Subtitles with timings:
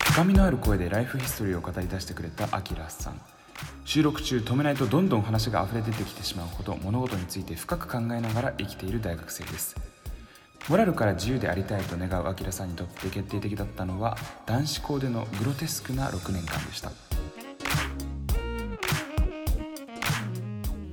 [0.00, 3.20] 深みのある声でライフヒストリーを語り出してくれたアキラさん。
[3.84, 9.76] 収録中止めないとどんどん話が溢れ出てきてしまうほど物事について深く考えながら生きている大学生です。
[10.68, 16.90] モラルから自由でありたいと願うアキラさんにとって決定的だったのは男子校でのグロテスクな6年間でした。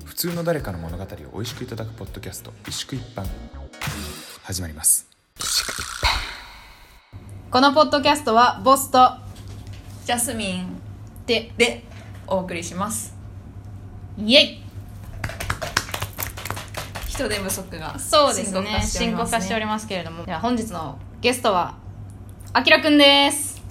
[0.05, 3.27] 普通の誰かの物語を美味しくいただくポッドキャスト「一宿一飯」
[4.43, 5.14] 始まります。
[7.55, 8.99] このポッドキャストはボスと
[10.03, 10.77] ジャスミン
[11.25, 11.83] でで
[12.27, 13.15] お送りします。
[14.17, 14.61] イエイ。
[17.07, 18.81] 人手不足がそうですね。
[18.81, 20.25] 深刻化しておりますけれども。
[20.25, 21.77] では本日のゲストは
[22.51, 23.61] あきらくんです。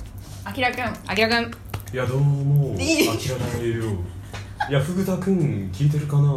[0.45, 0.83] あきらくん。
[0.83, 1.51] あきらくん。
[1.93, 3.91] いやどうもあきらがいるよ。
[4.71, 6.35] いやふぐたくん聞いてるかな？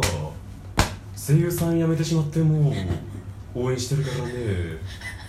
[1.16, 2.74] 声優さん辞めてしまっても
[3.54, 4.34] 応援してるからね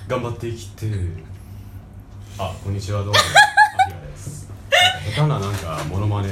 [0.10, 0.88] 頑張って生きて。
[2.40, 3.04] あこんにちは。
[3.04, 3.20] どうも。
[3.20, 4.50] あきらです。
[4.50, 6.30] なんか下手ななんかモノマネ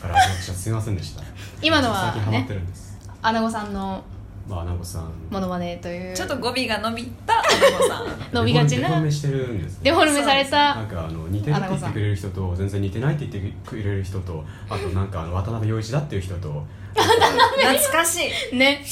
[0.00, 1.22] から始まってすいませんでした。
[1.60, 4.02] 今のはね最近ハマってるんです、アナゴさんの
[4.48, 5.12] まあアナゴさん。
[5.28, 6.16] モノマネという。
[6.16, 7.34] ちょっと語尾が伸びた。
[7.34, 8.34] アナゴさん。
[8.34, 8.88] 伸びがちな。
[8.88, 9.72] デフォルメしてるんです。
[9.74, 16.64] ねデフォルメされなたんかあの似てるって言ってくれる人と全然似てないって言ってくれる人とあとなんかあの渡辺陽一だっていう人と。
[16.94, 18.20] 懐かし
[18.50, 18.56] い。
[18.56, 18.82] ね。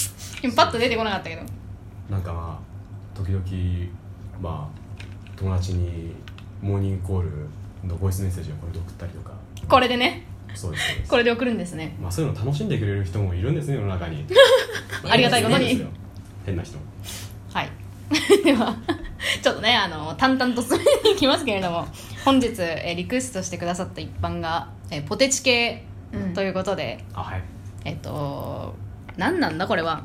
[0.42, 1.42] 今パッと出てこなかったけど。
[2.10, 3.99] なんかまあ時々
[4.40, 4.80] まあ
[5.36, 6.12] 友達に
[6.62, 7.30] モーニングコール
[7.88, 9.32] のボイスメッセージをこれで送ったりとか。
[9.68, 10.26] これでね？
[10.54, 11.10] そうですそうです。
[11.10, 11.96] これで送るんですね。
[12.00, 14.24] まあそういうの楽しんでくれる人もいるんですね世の中に。
[15.08, 15.64] ありがたいことに。
[15.66, 15.88] んですよ。
[16.46, 16.78] 変な人。
[17.52, 17.70] はい。
[18.44, 18.74] では
[19.42, 21.86] ちょっとねあの淡々と進めていきますけれども。
[22.24, 27.42] 本日、えーリクエストしてくださった一般が、えーポテチ系うんということで、あはい。
[27.84, 28.74] えっと
[29.16, 30.02] 何なんだこれは？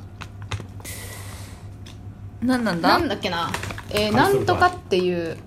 [2.45, 2.89] 何なんだ？
[2.89, 3.49] なんだっけな、
[3.89, 5.37] えーなんとかっていう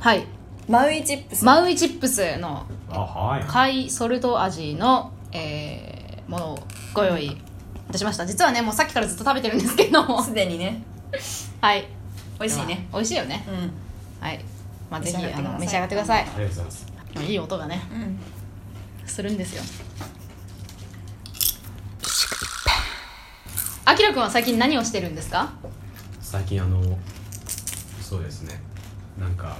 [0.00, 0.26] はい。
[0.68, 1.44] マウイチップス。
[1.44, 3.44] マウイチップスのあはい。
[3.44, 6.58] 貝ソルト味の、えーものを
[6.92, 7.36] ご用意い
[7.90, 8.26] たしました。
[8.26, 10.20] 実はねもうさっきからずっと食べてるんですけども。
[10.24, 10.82] すでにね。
[11.62, 11.88] はい。
[12.38, 12.86] 美味しいね。
[12.92, 13.46] 美味しいよね。
[13.48, 13.72] うん。
[14.20, 14.44] はい、
[14.90, 15.48] まあ、ぜひ召し上がってください。
[15.48, 16.20] あの召し上がってください。
[16.20, 16.86] ありがとうございます。
[17.24, 18.18] いい音がねうん。
[19.08, 19.62] するんですよ。
[23.86, 25.50] あきらくんは最近何をしてるんですか？
[26.30, 26.78] 最近あの
[28.02, 28.60] そうですね。
[29.18, 29.56] なんか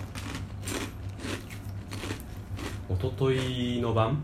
[2.90, 4.22] 一昨日の晩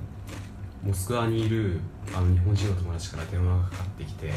[0.82, 1.80] モスクワにいる
[2.14, 4.30] あの日本人の友達から電話がかかってきて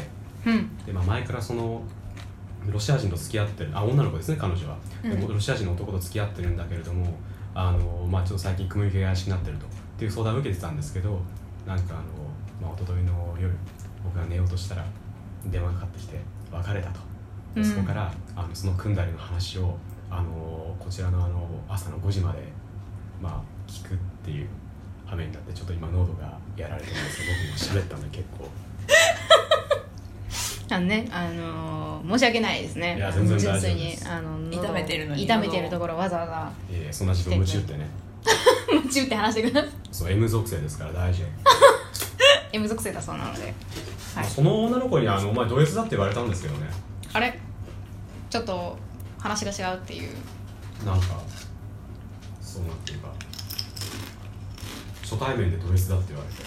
[0.46, 0.76] うん。
[0.86, 1.82] で、まあ、前からその
[2.66, 7.12] ロシア人と付き合ってるあ女の子ですね彼女は、でもロシア人の男と付き合ってるんだけれども
[7.54, 9.66] あの、まあ、ちょっと最近雲行きが怪しくなってると。
[9.66, 9.68] っ
[9.98, 11.20] ていう相談を受けてたんですけど
[11.66, 13.54] なんかあの、まあ、一昨日の夜
[14.02, 14.86] 僕が寝ようとしたら
[15.44, 16.18] 電話がかかってきて
[16.50, 17.00] 別れたと。
[17.00, 17.06] で
[17.56, 17.64] うん。
[17.64, 19.76] そこからあのその組んだりの話を
[20.10, 22.38] あのこちらのあの朝の5時まで、
[23.20, 24.48] まあ、聞くっていう
[25.06, 28.48] 羽目になってちょっと今喉がやられてるんですけど僕も喋ったんで結構。
[30.70, 32.96] あのねあのー申し訳ないですね。
[32.96, 36.52] いや全然大丈夫純粋ですにあの喉痛めてるのに痛めてるところをわざわざ。
[36.70, 37.86] いやいやそんな自分夢中ってね。
[38.70, 39.70] 夢中って話してください。
[39.90, 41.28] そう M 属性ですから大丈夫。
[42.52, 43.54] M 属性だそうなので。
[44.14, 44.24] はい。
[44.24, 46.68] その女の子にあの「お前ド S だ」って言われたんですけどね
[47.12, 47.38] あれ？
[48.30, 48.76] ちょっと
[49.18, 50.10] 話が違うっていう。
[50.84, 51.06] なんか
[52.40, 53.08] そうなっていうか。
[55.02, 56.42] 初対面でド S だって言われて。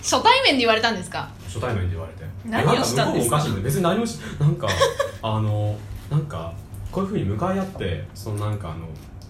[0.00, 1.28] 初対面で言われたんですか？
[1.44, 2.24] 初対面で言われて。
[2.44, 3.38] 何をしたんですか？
[3.38, 4.68] なんか向こうもおかしいんで別に何もしなんか
[5.22, 5.76] あの
[6.10, 6.54] なんか
[6.92, 8.86] こういうふうに向かい合ってそのなんかあの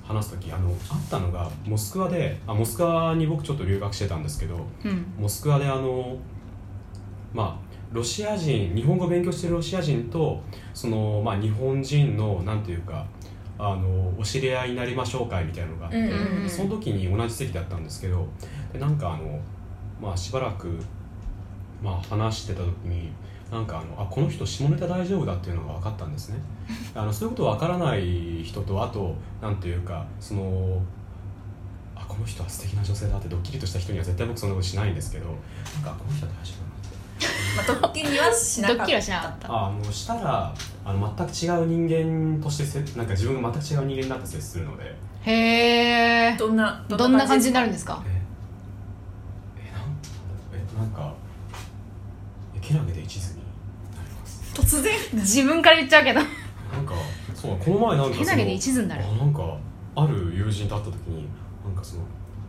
[0.06, 5.06] 話す時あのあったのがモスクワであモスクワに僕ちょっと留学してたんですけどうん。
[5.18, 6.18] モスクワであの
[7.32, 10.43] まあロシア人日本語を勉強してるロシア人と
[10.75, 13.06] その、まあ、日本人のなんていうか
[13.59, 16.09] あのお知り合いになりましょう会みたいなのがあって、うんう
[16.41, 16.49] んうん。
[16.49, 18.26] その時に同じ席だったんですけど
[18.72, 19.41] でなんかあの、
[20.00, 20.78] まあ、しばらく、
[21.82, 23.10] まあ、話してた時に
[23.50, 26.38] なんかあのあこの人下ネタ大丈夫だっていうのが分かったんですね。
[26.94, 30.82] あのそういうこと分からない人とあとなんていうかその
[31.96, 36.68] あこの人は素敵な女性だってドッキリとした人には絶対僕そんなことしないんですけどなんかこの人は大丈夫
[37.56, 38.79] まあドッキリはしなかった。
[38.79, 39.49] ドッキリはしなかった。
[39.67, 40.55] あのしたら
[40.85, 44.94] あの全く違う人間としてせなんか自分が全く違う人間になって接するので。
[45.23, 48.03] へえどんなどんな感じになるんんですか？
[48.06, 48.23] え
[49.59, 51.12] えなんえなんか
[52.56, 54.43] えけなげで一途になります。
[54.55, 54.94] 突然？
[55.15, 56.20] 自分から言っちゃうけど。
[56.20, 56.26] な
[56.81, 56.94] んか
[57.35, 59.05] そうこの前なんかけなげで一途になる。
[59.05, 59.41] あなんか
[59.97, 61.29] ある友人と会った時に
[61.65, 62.03] なんかその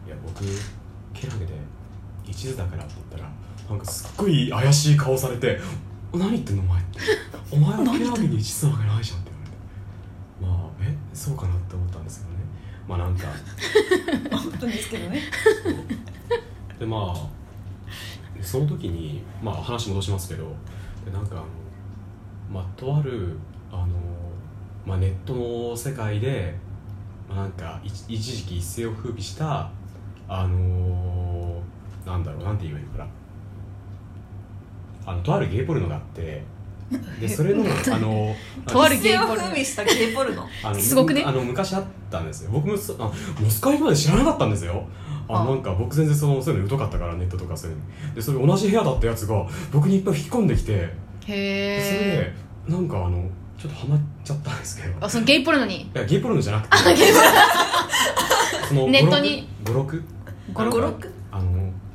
[0.06, 0.44] いや僕
[1.13, 1.54] けなげで
[2.25, 3.31] 一途だからって言ったら
[3.69, 5.60] なんかすっごい怪しい顔されて
[6.12, 7.00] 「何言ってんのお前」って
[7.51, 10.60] 「お前はけなげに一途なわけないじゃん」って言われて。
[10.60, 12.39] まあえそうかなって思ったんですけどね。
[12.88, 13.27] まあなんか。
[14.36, 15.21] 本当ですけどね。
[16.80, 20.56] でまあでその時にまあ話戻しますけど
[21.06, 21.45] でなんかあの
[22.51, 23.38] まあとある
[23.71, 23.88] あの、
[24.86, 26.56] まあ、ネットの世界で、
[27.27, 29.69] まあ、なんか一一時期一世を風靡した
[30.27, 31.62] あの
[32.06, 33.19] なんだろうなんて言えばいいのかな
[35.09, 36.44] あのとあるゲイポルノがあって
[37.19, 38.35] でそれのあの
[38.67, 40.45] とある一世を風靡したゲイポルノ？
[40.63, 41.23] あのすごくね？
[41.25, 42.51] あの昔あったんですよ。
[42.51, 44.85] 僕もそあモスカイまで知らなかったんですよ。
[45.27, 45.45] ああ。
[45.45, 48.15] なんか僕全然そのそういうの疎かったからネットとかそういうの。
[48.15, 50.88] でそれ同じ部屋だったやつが僕にいっぱい引き込んできてで
[51.25, 52.33] それへ
[52.67, 53.23] でなんかあの
[53.57, 54.89] ちょっとハマっちゃったんですけど。
[54.89, 55.81] えあそのゲイポルノに？
[55.81, 56.77] いやゲイポルノじゃなくて。
[58.67, 59.47] そのネットに？
[59.65, 60.03] 語録
[60.53, 61.19] 語録語録あの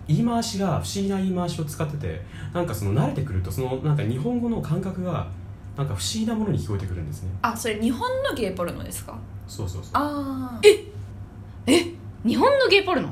[0.06, 2.20] 言い回しが不思議な言い回しを使ってて
[2.52, 5.26] なんかその慣れてくるとそのなんか日本語の感覚が
[5.76, 7.30] なんか不思議なものに聞こえてくるんですね。
[7.42, 9.18] あそれ日本のゲイポルノですか？
[9.48, 9.90] そうそうそう。
[9.94, 10.60] ああ
[12.24, 13.08] 日本のゲイポルノ？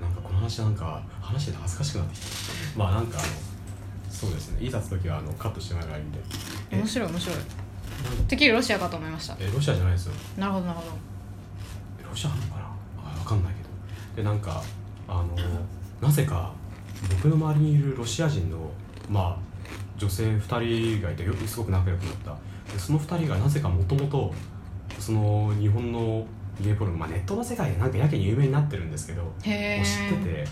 [0.00, 2.26] なんかこの話なんか話してて恥ずかしくなってきて。
[2.76, 3.28] まあなんかあの
[4.10, 4.64] そうですね。
[4.64, 6.18] いざつ時はあのカットしてもらえばいいんで。
[6.70, 7.36] え面白い面白い。
[8.28, 9.36] てっきりロシアかと思いました。
[9.38, 10.14] えロシアじゃないですよ。
[10.38, 10.96] なるほどなるほど。
[12.00, 12.62] えロシアなのかな？
[13.04, 13.68] あ分かんないけど。
[14.16, 14.62] でなんか
[15.10, 15.36] あの
[16.00, 16.52] なぜか
[17.10, 18.70] 僕の周りにいるロシア人の
[19.08, 19.38] まあ
[19.98, 22.36] 女性2人がいてよすごく仲良くなった。
[22.72, 24.32] でその2人がなぜかもともと
[24.98, 26.24] その日本の
[26.60, 30.46] ゲイポルノ、まあ、ネットの世界でなんかやけに有名になってるんですけど知ってて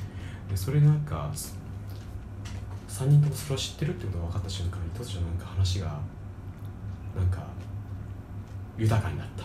[0.51, 1.31] でそれでなんか
[2.89, 6.01] 3人ともそれを知ってるってことが分かった瞬間に突如なんか話が
[7.15, 7.47] なんか
[8.77, 9.45] 豊かになった。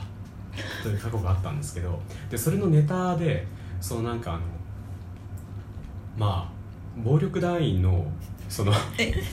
[0.84, 2.00] という過去があったんですけど
[2.30, 3.48] でそれのネタで
[3.82, 4.42] そのなんかあの
[6.18, 8.06] まあ暴力団員の
[8.50, 9.14] そのえ？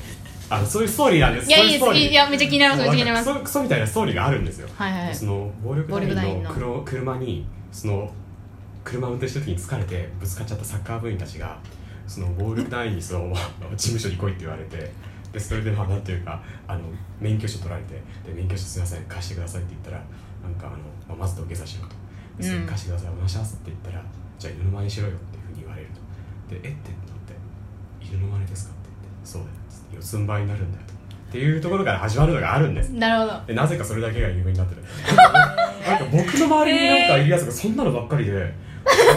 [0.53, 1.49] あのそういうストーリーなんです。
[1.49, 1.85] いやいいです。
[1.95, 3.25] いやめっちゃ気になりますめっちゃ気になります。
[3.25, 4.69] そうクソみたいなストーリーがあるんですよ。
[4.75, 5.05] はいはい。
[5.05, 6.51] はいその暴力団団員の。
[6.51, 8.13] 黒車にその
[8.83, 11.59] 車を運転してる時に疲れてぶつかっちゃったサッカー部員たちが
[12.09, 13.33] その暴力団員にその
[13.77, 14.91] 事務所に来いって言われて
[15.33, 16.81] でそれでまあなんていうかあの
[17.21, 17.95] 免許証取られて
[18.27, 20.03] で免許証すみません貸してくださいって言ったら
[20.43, 20.77] なんかあの、
[21.09, 21.95] まあ、まず土下座しろと。
[22.39, 22.67] でそれうん。
[22.67, 24.05] 貸してくださいお願いしますって言ったら
[24.39, 25.39] じゃあ犬の真似しろよって
[26.55, 26.73] いうふうに言われるとでえ？
[26.73, 28.75] ってなって犬の真似ですか？
[28.75, 29.55] って言ってそうだよ
[29.95, 30.95] 四つん這いになるんだよと。
[30.95, 32.91] っていうところから始まるのがあるんです。
[32.91, 33.47] なるほど。
[33.47, 34.83] でなぜかそれだけが有名になってる。
[35.87, 38.33] なんか僕の周りになんかいるやつがそんなのばっかりで、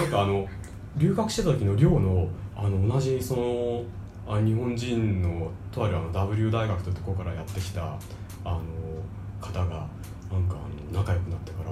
[0.01, 0.47] なんかあの
[0.95, 3.83] 留学してた時の寮のあの同じその
[4.27, 7.97] あ日本人のとあるあの W 大学というところからやってきた
[8.45, 8.61] あの
[9.41, 9.65] 方が
[10.31, 11.71] なんかあの仲良くなってから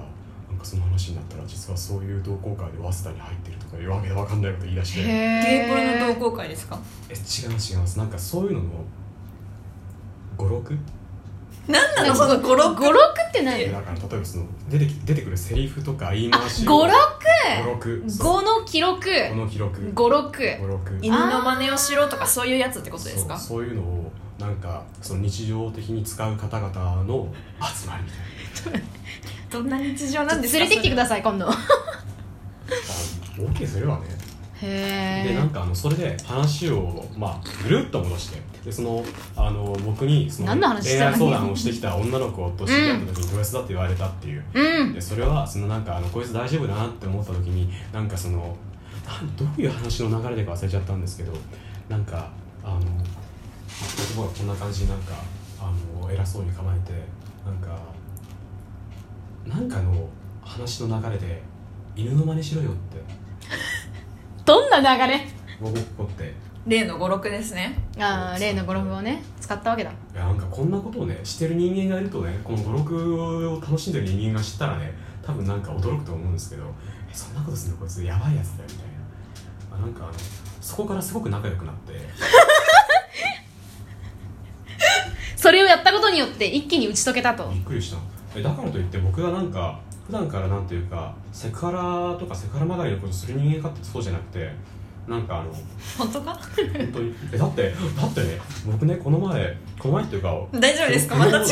[0.62, 5.00] かその話になったら実はそういう同好会で早稲田に入ってるとかいうわけでわかんないこと言い出して。
[5.02, 6.78] へゲイポルノえ同好会ですか？
[7.08, 7.72] え違います。
[7.72, 8.68] 違いますなんかそういうのの
[10.36, 10.76] 語録？
[11.68, 12.14] 何なの？
[12.14, 12.74] その語録？
[12.82, 13.70] 語録って何？
[13.70, 16.66] だから例えばその出てき出てくるセリフとか言い回し。
[16.66, 18.04] を語録。
[18.18, 19.04] 語の記録？
[19.30, 19.92] この記録。
[19.94, 20.42] 語録。
[21.00, 23.36] 犬の真似をしろとかそういうやつってことですか？
[23.38, 23.62] そう。
[23.62, 27.28] そういうのをなんかその日常的に使う方々の
[27.60, 28.82] 集まりみたい
[29.52, 30.60] どんな日常なんですか？
[30.60, 31.46] 連れてきてください今度。
[33.36, 34.06] OK すればね。
[34.62, 38.40] へえでなんかあのそれで話をまあぐるっと戻して。
[38.64, 39.04] でその
[39.34, 41.12] あの僕にその何の話して恋たの？
[41.12, 44.44] 愛相談をしてきた女の子と知り合った時にド S だって言われたっていう。
[44.54, 44.94] うん。
[44.94, 48.56] でそれはそのなんかあのこいつ大丈夫だなって思った時になんかその
[49.04, 51.32] なんどういう話の流れでか忘れちゃったんですけど
[51.88, 52.30] なんか
[52.62, 52.88] あの言
[54.14, 55.14] 葉がこんな感じになんか
[55.60, 56.92] あの偉そうに構えて
[57.44, 57.76] なんか
[59.46, 60.08] なんかの
[60.42, 61.42] 話の流れで
[61.96, 63.02] 犬の真似しろよって。
[64.44, 65.26] どんな流れ？
[65.60, 66.32] ボボッコって。
[66.66, 67.76] 例の語録ですね。
[67.98, 69.90] ああ例の語録をね使ったわけだ。
[69.90, 76.64] いやなんかこんなことをねしてる人間がいるとねこの語録を楽しんでる人間が知ったらね多分なんか驚くと思うんですけど
[77.10, 77.78] えそんなことするの？
[77.78, 79.76] こいつやばいやつだよみたいな。
[79.76, 80.14] あなんかあの
[80.60, 81.94] そこからすごく仲良くなって。
[85.36, 87.48] それをやったことによって一気に打ち解けたと。
[87.50, 87.96] びっくりした。
[87.96, 88.00] え
[88.40, 94.50] だからといって僕がなんか普段からなんていうかセクハラとかセクハラまがいのことする人間かってそうじゃなくて
[95.06, 95.52] なんかあの
[95.98, 96.32] 本当か？
[96.32, 97.14] 本当に？
[97.32, 101.16] えだってだってね僕ねこの前この前っていうか大丈夫ですか？
[101.16, 101.46] また違う？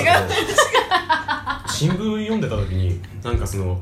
[1.68, 3.80] 新聞読んでた時になんかその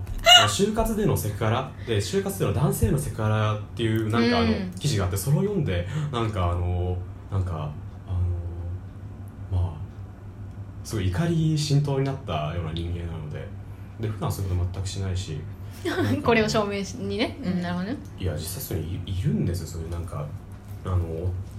[0.49, 4.71] 就活でのセクハラで就活での男性のセクハラっていうなんかあのうん。
[4.78, 6.97] 記事があってそれを読んでなんかあの
[7.31, 7.71] なんか
[8.07, 8.12] あ
[9.52, 9.73] のまあ
[10.88, 13.47] すごい怒り浸透になったような人間なので
[14.00, 15.38] で普段そういうこと全くしないし
[16.25, 17.97] これを証明にね、うん、なるほどね。
[18.18, 20.26] いや実際そういうのいいるんですよそういうなんか
[20.87, 20.99] あの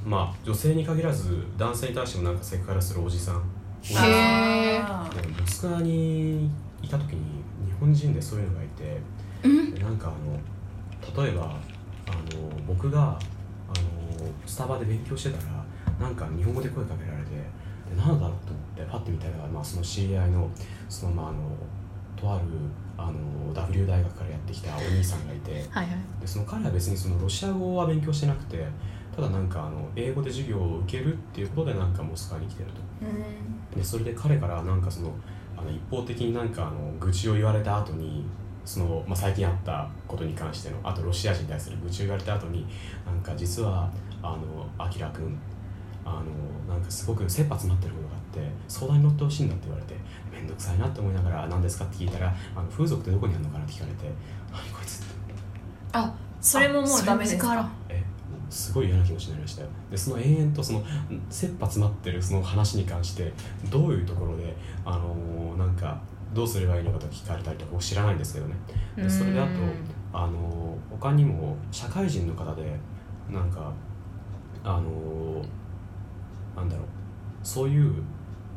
[0.03, 3.35] まあ女性に限らず男性に対してもなんかセクハラするおじさん。
[3.83, 4.83] へー。
[4.83, 6.49] あでもモスクワに
[6.81, 7.19] いた時に
[7.67, 8.97] 日本人でそういうのがいて
[9.43, 9.75] うん。
[9.75, 13.19] でなんかあの例えばあの僕があの
[14.47, 15.63] スタバで勉強してたら
[15.99, 17.43] なんか日本語で声かけられてで
[17.95, 20.49] 何だろうと思ってパッて見たら、まあ、その知り合いの
[20.87, 21.39] そのまああの
[22.15, 22.45] とある
[22.97, 25.87] あの W 大学からやってきたお兄さんがいてはいはい。
[26.21, 28.65] でその彼は別にそのロシア語は勉強してなくて
[29.15, 33.77] ただなんかあの英語で授業を受けるっていうことでなんかモスクワに来てると。
[33.77, 35.13] でそれで彼からなんかその
[35.57, 38.25] あの一方的になんかあの愚痴を言われた後に
[38.65, 42.65] その、まあ、最近あったことに関してのあとロシア人に対する愚痴を言われた後に
[43.05, 43.89] なんか実は
[44.21, 45.37] あのアキラ君
[46.05, 49.95] あのなんかすごく切羽詰まってることがあって相談に乗ってほしいんだって言われて
[50.31, 54.05] 面倒くさいなって思いながら何ですかって聞いたらあの風俗ってどこにあるのかなって聞かれて
[54.51, 55.13] 何こいつって。
[55.93, 57.47] あそれももうダメですか？
[57.47, 58.03] それも力え
[58.49, 60.83] すごい嫌な気持ちになりましたよでその延々とその
[61.29, 63.33] 切羽詰まってるその話に関して
[63.69, 64.55] どういうところで
[64.85, 65.99] あのーなんか
[66.33, 68.55] どうすればいいのかと聞かれたりとか僕知らないんですけどね。
[68.95, 69.49] でそれであと
[70.13, 72.75] あのー他にも社会人の方で
[73.29, 73.71] なんか
[74.63, 75.45] あのー
[76.55, 76.85] なんだろう
[77.43, 77.93] そういう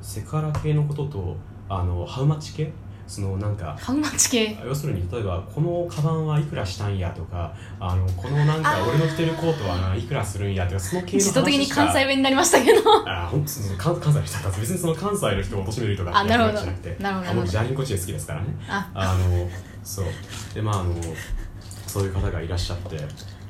[0.03, 1.37] セクハラ系のことと
[1.69, 2.73] あのハウマッチ系？
[3.07, 4.59] そのなんかハウマッチ系？
[4.65, 12.81] 要するに例えばこのカバンはいくらしたんやとかあのこのなんか俺の着てるコートはいくらするんやとかその系の話自動的に関西弁になりましたけど。
[13.09, 17.03] あ本当その関関西の人別にその関西の人を貶めるとかあなるほどじゃなくて。
[17.03, 18.49] なるほ僕ジャーニンコチエ好きですからね。
[18.69, 18.91] あ。
[18.95, 19.49] あの
[19.85, 20.05] そう。
[20.55, 20.95] でまああの
[21.87, 22.97] そういう方がいらっしゃって。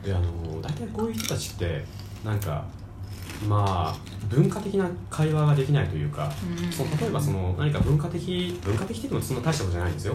[0.02, 1.84] であの大体こういう人たちって
[2.24, 2.64] なんか
[3.48, 3.96] まあ
[4.28, 6.30] 文化的な会話ができないというか、
[6.70, 10.14] その例えばその何か文化的文化的って言ってもそんな大したことじゃないんですよ。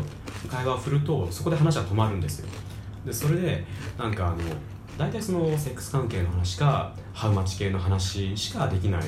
[0.50, 2.48] 会話を振るとそこで話は止まるんですよ。
[3.06, 3.66] でそれで
[3.98, 4.38] なんかあの
[4.98, 9.04] 大体そのセックス関係の話かハウマッチ系の話しかできない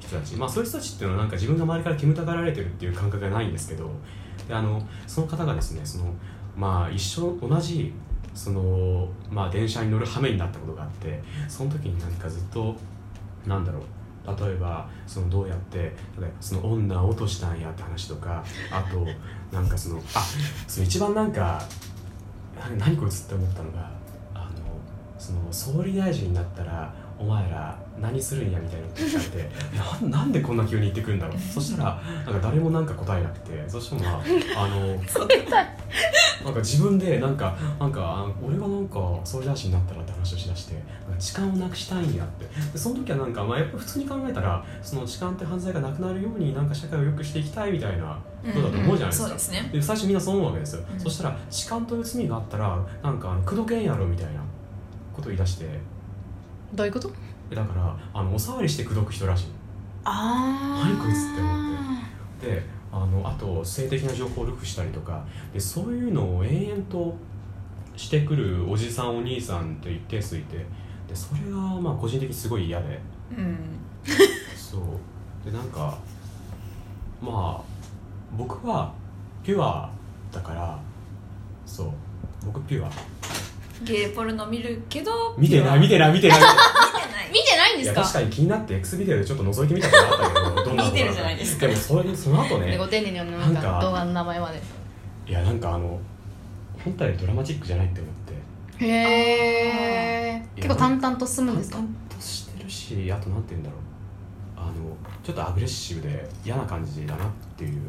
[0.00, 0.34] 人たち。
[0.36, 3.90] まあそういう人たちっていうのはなんか自分が周りから煙たがられてるっていう感覚がないんですけど
[4.48, 6.12] であのその方がですねその
[6.56, 7.92] まあ一緒同じ
[8.34, 12.76] そのまあ電車に乗る羽目になったことがあってその時になんかずっと
[13.46, 13.82] なんだろう。
[14.26, 15.84] 例えばそのどうやって例
[16.18, 19.06] えばその女を落としたんやって話とかあと
[19.50, 20.22] なんかそのあ
[20.68, 21.62] その一番なんか
[22.54, 23.90] な何こいつって思ったのが
[24.34, 24.46] あの
[25.18, 29.50] その総理大臣になったらお前ら何するんやみたいなこと聞かれて
[30.02, 31.38] ななんでこんな急に言ってくるんだろう。
[31.38, 34.22] そしたらなんか誰もなんか答えなくてそしたらまあ
[34.64, 34.86] あの
[36.44, 40.82] なんか自分でなんかなんかあ俺がなんか総理大臣になったらって話をしだして
[41.20, 42.46] 痴漢をなくしたいんやって。
[42.72, 49.70] でその時はなんか、まあ、やっぱ普通に考えたらその痴漢って犯罪がなくなるようになんか社会を良くしていきたいみたいなことだと思うじゃないですか、そうですね。
[49.72, 51.00] で最初みんなそう思うわけですよ、うん。
[51.00, 54.40] そしたら痴漢という罪があったらなんかあの口説けんやろみたいな
[55.14, 55.68] ことを言い出して。
[56.72, 57.10] どういうこと？
[57.50, 59.46] でだからあのお触りして口説く人らしい
[60.04, 62.62] あ何こいつって思で
[62.92, 65.24] あのあと性的な情報をルフしたりとか。
[65.52, 67.16] でそういうのを延々と
[67.96, 70.64] してくるおじさんお兄さんって一定数いて
[71.10, 73.00] でそれがまあ個人的にすごい嫌で。
[73.36, 73.58] うん。
[74.56, 74.80] そう。
[75.44, 75.98] でなんか
[77.20, 77.62] まあ
[78.38, 78.92] 僕は
[79.42, 79.90] ピュア
[80.32, 80.78] だから
[81.66, 81.90] そう。
[82.46, 82.90] 僕ピュア。
[83.82, 86.38] ゲイポルノ見るけど見てない見てない見てない。
[86.38, 87.30] 見てない。
[87.32, 88.02] 見てないんですか？
[88.02, 91.66] 確かに気になって X ビデオでちょっと覗いてみたことあったけどど見てるじゃないですか。
[91.66, 94.62] でもそれその後ねでご丁寧に読んなんなんかか動画の名前まで。
[95.26, 95.98] いやなんかあの
[96.84, 98.12] 本体ドラマチックじゃないって思っ
[98.78, 98.84] て。
[98.84, 100.19] へえ
[100.56, 101.76] 結構淡々と進むんですか？
[101.76, 103.80] 淡々としてるしあとなんて言うんだろう。
[104.56, 104.72] あの
[105.22, 107.80] ちょっとアグレッシブで嫌な感じだなっていう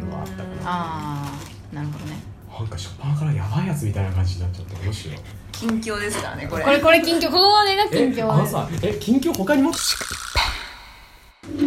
[0.00, 0.48] のがあったかな。
[0.64, 1.26] あ
[1.72, 2.16] あなるほどね。
[2.48, 5.22] なんか初っ端からやばいやつみたいな感じになっちゃってどうしよう。
[5.52, 6.64] 近況ですからねこれ。
[6.64, 8.40] これこれ近況ここまでが近えあの況。
[8.40, 9.72] ですさえ近況他にも？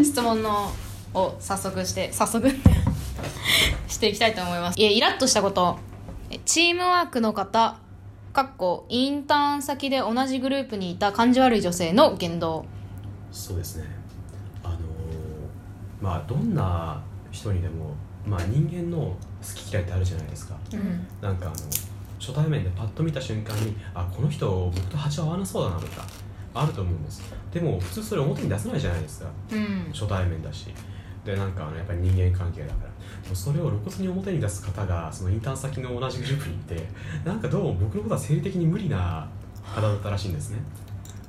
[0.03, 0.71] 質問の
[1.13, 2.49] を早速して早速？
[3.87, 4.79] していきたいと思います。
[4.79, 5.77] いやイラッとしたこと。
[6.29, 7.77] えチームワークの方
[8.37, 12.67] かっこインターン先で同じグループにいた感じ悪い女性の言動。
[13.31, 13.85] そうですね。
[14.63, 14.79] あのー
[15.99, 17.01] まあどんな
[17.31, 17.95] 人にでも
[18.27, 19.15] まあ人間の好
[19.55, 20.55] き嫌いってあるじゃないですか。
[20.71, 21.07] うん。
[21.19, 21.55] なんかあの
[22.19, 26.03] 初対面でパッと見た瞬間にあこの人僕と波長合わなそうだなとか
[26.53, 27.23] あると思うんです。
[27.51, 29.29] でも普通それ表に出せないじゃないですか。
[29.51, 29.89] うん。
[29.91, 30.67] 初対面だし。
[31.25, 32.91] でなんかあのやっぱり人間関係だから
[33.35, 36.87] それを露骨に表に出す方がそのインターン先の同じグループにいて
[37.25, 39.27] なんかどうも僕のことは生理的に無理な
[39.63, 40.59] 方だったらしいんですね。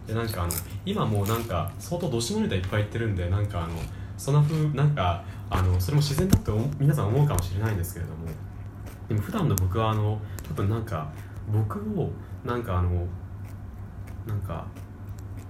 [0.06, 0.52] でなんかあの
[0.86, 3.74] 今もうなんか相当どしもネタいっぱい言ってるんでなんかあの
[4.16, 8.26] そんな風なんかあのそれも自然だって思皆さん思うかもしれないんですけれども。
[9.08, 11.10] でも普段の僕はあの多分なんか
[11.50, 12.10] 僕を
[12.44, 13.06] なんかあの
[14.26, 14.66] なんか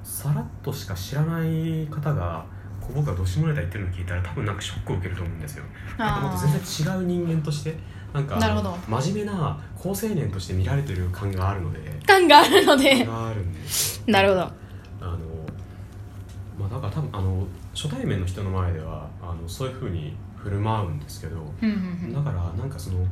[0.05, 2.47] さらっとしか知らない方が
[2.95, 5.65] 僕がどしもネタ言ってるのを聞いたら多分なんかショックを受けると思うんですよ。
[5.99, 7.77] なんかもっと全然違う人間として
[8.13, 8.77] なんかなるほど。
[8.89, 11.79] 真面目な好青年として見られてる感があるので。
[12.07, 13.05] 感があるので。
[13.05, 13.61] があるんで
[14.07, 14.41] なるほど。
[14.41, 14.47] あ
[15.03, 15.19] の
[16.59, 21.73] まあだから多分あの初対面の人の前ではあのそういうふうに振る舞うんですけどうんう
[22.09, 23.07] んだからなんかその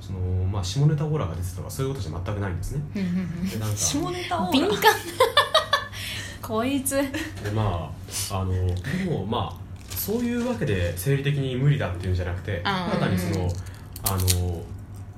[0.00, 2.82] そのまあ下ネタオーラが出てたとかそういうことじゃ全くないんですね。
[2.96, 3.10] うんうんう
[3.44, 3.48] ん。
[3.48, 4.50] でなんか下ネタオーラ？
[4.52, 4.78] 敏感
[6.42, 6.96] こいつ。
[6.96, 7.90] でま
[8.30, 12.98] ああのでもまあそういうわけで生理的に無理だっていうんじゃなくてあー。
[12.98, 13.48] ただにその
[14.04, 14.62] あの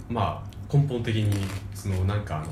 [0.09, 2.47] まあ根本的にそのなんかあの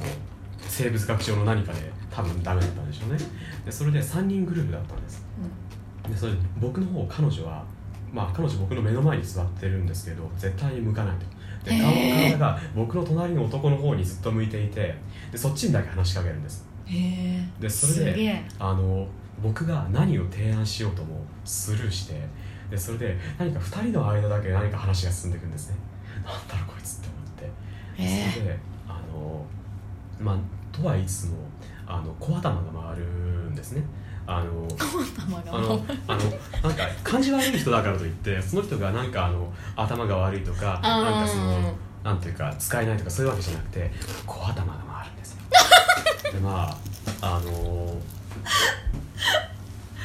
[0.60, 3.18] 生物学上の何かで多分ダメだったんでしょうね。
[3.64, 5.24] でそれで3人グループだったんです。
[6.08, 7.64] でそれで僕の方彼女は
[8.12, 11.70] まあ彼女僕の目の前に座ってるんですけど絶対に向かないと。
[11.70, 12.32] で顔へー。
[12.32, 14.94] 体が僕の隣の男の方にずっと向いていて
[15.32, 16.67] でそっちにだけ話しかけるんです
[17.60, 19.06] でそれであの
[19.42, 22.20] 僕が何を提案しようともスルーして
[22.70, 25.76] でそれで何か2人の間だけ何か話が進んでいくんですね。
[26.24, 28.02] なんだろうこいつって思って。
[28.02, 29.44] へそれであの
[30.20, 31.36] まあとは言いつつも
[31.86, 33.82] あの小頭が回るんですね。
[34.26, 34.68] あの
[35.50, 36.20] あのあの
[36.62, 43.90] なんか感じ悪い人だからといってその人がなんかあの頭が悪いとかなんかそのなんていうか使えないとかそういうわけじゃなくて
[44.26, 45.38] 小頭が回るんですよ
[46.32, 46.68] でま
[47.20, 47.94] ああの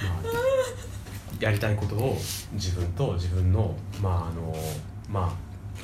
[0.04, 0.24] まあ
[1.40, 2.18] やりたいことを
[2.54, 4.56] 自分と自分のまああの
[5.10, 5.34] まあ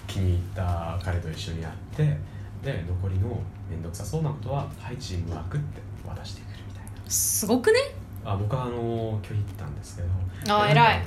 [0.08, 2.18] 気に入った彼と一緒にやって
[2.64, 3.28] で残りの
[3.70, 6.92] 面倒くさそうなことははいチームワークって渡してくるみたいな。
[7.10, 7.80] すごくね？
[8.26, 10.56] あ僕はあの距離行ったんですけど。
[10.56, 11.04] あで偉い。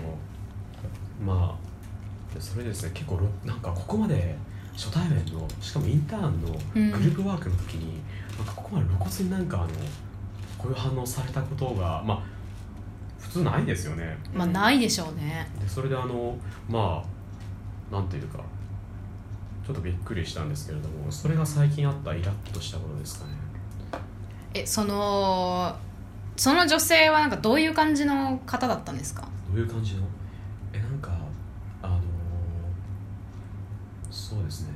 [1.25, 4.35] まあそれでですね結構ろなんかここまで
[4.75, 6.91] 初対面のしかもインターンのうん。
[6.91, 8.01] グループワークの時に、
[8.39, 9.67] なんかここまで露骨になんかあの
[10.59, 12.23] こういう反応されたことがまあ
[13.21, 14.17] 普通ないですよね。
[14.35, 15.49] まあないでしょうね。
[15.61, 16.37] でそれであの
[16.69, 17.03] ま
[17.91, 18.39] あなんていうか
[19.67, 23.33] ちょっとびっくりしたんですけれどもそれが最近あったイラッとしたことですかね。
[24.55, 25.77] えその
[26.37, 29.23] その女性はなんかどういう感じの方だったんですか？
[29.51, 30.03] どういう感じの
[30.73, 31.11] えなんか
[31.83, 32.01] あのー
[34.11, 34.69] そうですね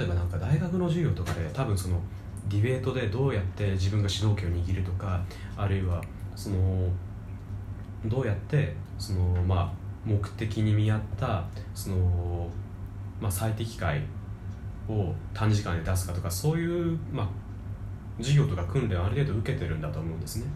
[0.00, 2.00] 例えばなんか大学の授業とかで多分その
[2.48, 5.22] ディベートでどうやって自分が主導権を握るとか
[5.58, 6.02] あるいは
[6.34, 6.88] その
[8.06, 9.72] どうやってそのまあ
[10.06, 12.48] 目的に見合ったその
[13.20, 14.02] まあ最適解
[14.88, 17.28] を短時間で出すかとかそういうまあ
[18.16, 20.46] 授業とか訓練をある程度受けてるんだと思うんですね。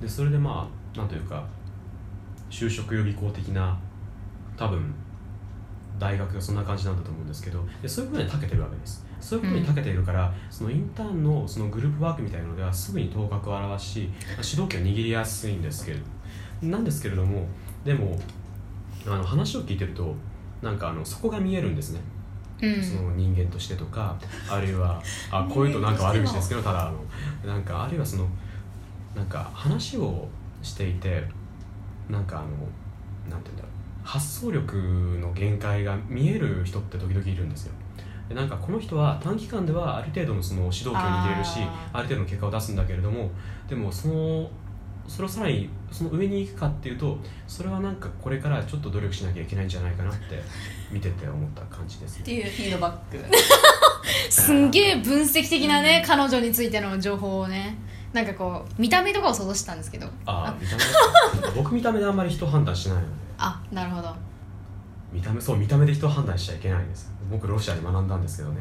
[0.00, 1.44] でそれでまあなんというか
[2.50, 3.78] 就職予備校的な
[4.56, 4.92] 多分
[5.98, 9.04] 大学がそんな感じなんだと思うんですけどでそういうことに長けてるわけです。
[9.20, 14.08] そういうことに長けているから、そのインターンのそのグループワークみたいなのではすぐに頭角を現し
[14.40, 16.04] 主導権を握りやすいんですけれど
[16.68, 17.46] なんですけれども
[17.84, 18.18] でも
[19.06, 20.14] あの話を聞いてると
[20.62, 22.00] なんかあのそこが見えるんですね。
[22.60, 22.82] うん。
[22.82, 24.16] その人間としてとか
[24.48, 28.28] あるいはあこういうとなんか悪口ですけどただあのなんかあるいはその
[29.14, 30.28] なんか話を
[30.62, 31.22] していて
[32.08, 32.48] なんかあの
[33.30, 33.77] なんて言うんだろう
[34.08, 34.74] 発想力
[35.20, 37.74] の限界が見える人って時々いるんですよ。
[38.26, 43.30] でなんかこの人は短期間ではある程度のその主導権を握れるしあある程度の結果を出すんだけれども
[43.68, 44.50] でもその
[45.06, 50.42] それをさらにその上に行くかっていうとそれはなんかこれからちょっと努力しなきゃいけないんじゃないかなって
[50.90, 52.22] 見てて思った感じですね。
[52.22, 53.22] っていうフィードバック。
[54.32, 57.76] すんげえ分析的なね、彼女についての情報をね。
[58.14, 60.06] なんかこう見た目とかを想像してたんですけど。
[60.24, 60.56] ああ。
[60.58, 64.14] 見た目僕見た目であんまり人判断しないのであなるほど。
[65.12, 67.10] 見た目そう見た目で人を判断しちゃいけないんです。
[67.30, 68.60] 僕ロシアで学んだんですけどね。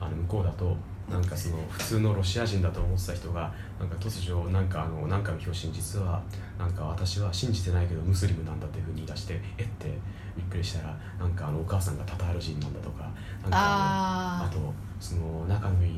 [0.00, 0.76] あの向こうだと
[1.10, 6.22] なんかその普通のロシア人だと思ってた人がなんか突如なんかあのなんかの表紙に実は
[6.58, 9.98] なんか私は信じてないけどムスリムなんだっていうふうに言い出してえって
[10.36, 13.18] びっくりしたらなんかあのお母さんがタタール人なんだとかなんか
[13.52, 15.92] あのああとその仲のいい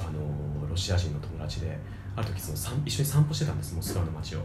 [0.00, 1.78] あのロシア人の友達で
[2.16, 4.40] ある時その散一緒に散歩してたんですモスクワの街を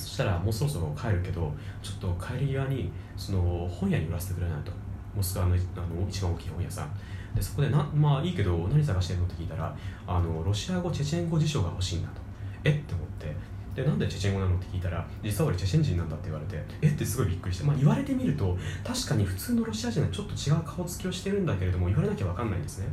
[0.00, 4.72] そしたらもうそろそろ帰るけどちょっと帰り際にその本屋に売らせてくれないと。
[5.14, 6.90] モスクワのあの一番大きい本屋さん。
[7.34, 12.20] でそこでなまあいいけど何探してるのって聞いたらあのロシア語チェチェン語辞書が欲しいんだと。
[12.64, 12.70] え？
[12.70, 13.34] って思って。
[13.74, 16.88] でなんでチェチェン語なのって聞いたら実は俺チェチェン人なんだって言われてえ？
[16.88, 22.86] ってすごいびっくりして、まあ、言われてみると確かに普通のロシア人はちょっと違う顔つきをしてるんだけれども言われなきゃ分かんないんですね。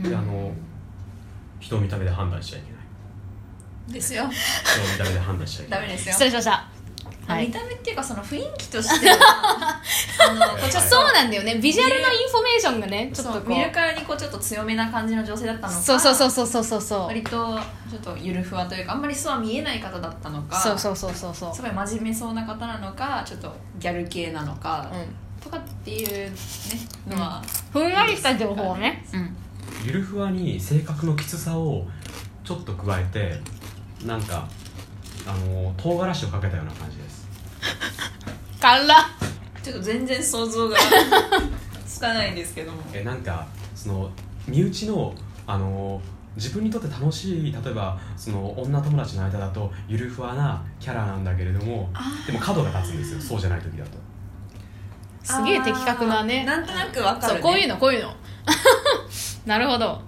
[0.00, 0.52] ーであの
[1.60, 2.73] 人を見た目で判断しちゃいけない
[3.88, 4.24] ですよ。
[4.26, 5.80] 見た目で判断しちゃいけない。
[5.82, 6.12] ダメですよ。
[6.12, 6.68] 失礼しました。
[7.26, 7.46] はい。
[7.46, 9.80] 見た目っていうかその雰囲気としては。
[10.28, 11.56] あのこうちょっとそうなんだよね。
[11.56, 13.48] ビジュアルのインフォメーションがねちょっそうとこう。
[13.50, 15.80] 見るからにこうちょっと強めな感じの女性だったのか。
[15.80, 17.06] そうそうそうそうそうそうそう。
[17.06, 17.58] 割とちょ
[17.98, 20.60] っとゆるふわというかあんまりそうは見えない方だったのか。
[20.60, 21.54] そうそうそうそうそう。
[21.54, 25.42] すごい真面目そうな方なのかちょっとギャル系なのか、うん。
[25.42, 26.36] とかっていうね
[27.08, 27.42] のは、
[27.72, 29.04] ふんわりした情報をね。
[29.12, 29.36] うん。
[29.84, 31.86] ゆるふわに性格のきつさを
[32.42, 33.40] ちょっと加えて
[34.04, 34.46] なんか
[35.26, 37.28] あの唐辛子をかけたような感じです。
[38.60, 38.88] 辛っ。
[39.62, 40.76] ちょっと全然想像が
[41.86, 42.82] つかないんですけども。
[42.92, 44.10] えなんかその
[44.46, 45.14] 身内の
[45.46, 46.02] あの
[46.36, 51.90] 自分にとって楽しい例えばその女友達の間だとゆるふわなキャラなんだけれども
[52.26, 53.20] でも角が立つんですよ。
[53.20, 53.90] そうじゃない時だと。
[55.22, 56.44] すげえ的確なね。
[56.44, 58.12] なんとなくわかる、ね、そうこういうのこういうの。
[59.46, 60.02] なるほど。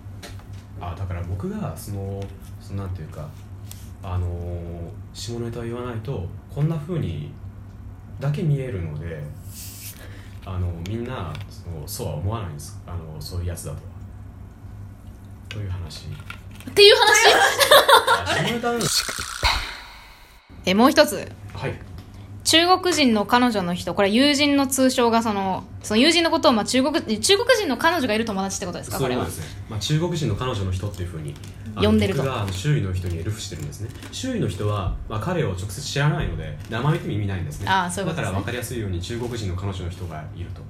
[0.78, 2.22] あだから僕がその
[2.61, 3.26] そのなんていうか
[4.09, 4.29] あの
[5.12, 7.33] 下ネタを言わないとこんな風に
[8.21, 9.21] だけ見えるので
[10.45, 12.81] あのみんなそのそうは思わないんです。
[12.87, 13.83] あのそういうやつだとは。
[15.49, 16.07] という話。
[16.07, 17.35] っていう話？
[18.23, 18.79] あ下ネタの
[20.64, 21.29] えもう一つ。
[21.53, 21.75] はい。
[22.45, 23.92] 中国人の彼女の人。
[23.95, 28.99] これ友人の通称がそのその友人のことをまあ中国中国人の彼女がいる友達ってことですか？
[28.99, 31.35] これはそうですね、まあ、中国人の彼女の人っていうふうに
[31.77, 32.22] 呼んでると。
[32.22, 33.90] 僕が周囲の人にルフしてるんですね。
[34.11, 37.68] 周囲の人は、まあ、彼を直接知らないので名前見ても意味ないんですね。
[37.68, 38.33] あーそういうことですね。
[38.33, 40.62] だから分かりやすいように中国人の彼女の人がいると。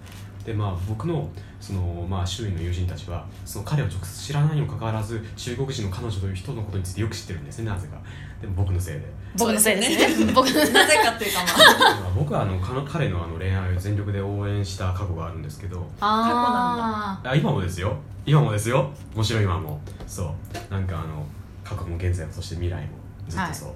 [0.45, 1.29] でまあ僕の
[1.61, 7.97] その、まあ、周囲の友人たちはその彼を直接知らないにもかかわらず中国人の彼女という人のことについてよく知ってるんですねなぜか。
[8.41, 9.07] でも僕のせいで
[9.39, 10.33] 僕のせいですそうですね。
[10.33, 12.01] 僕のなぜかっていうかまあ。
[12.01, 15.87] ま あ僕はあの彼のあの恋愛を全力で応援した過去があるんですけど。
[16.01, 17.97] ああ今もですよ。
[18.25, 18.91] 今もですよ。
[19.15, 19.81] もちろん今も。
[20.07, 20.35] そ
[20.71, 20.73] う。
[20.73, 21.27] なんかあの
[21.65, 22.89] 過去も現在もそして未来も。
[23.29, 23.71] ずっとそう、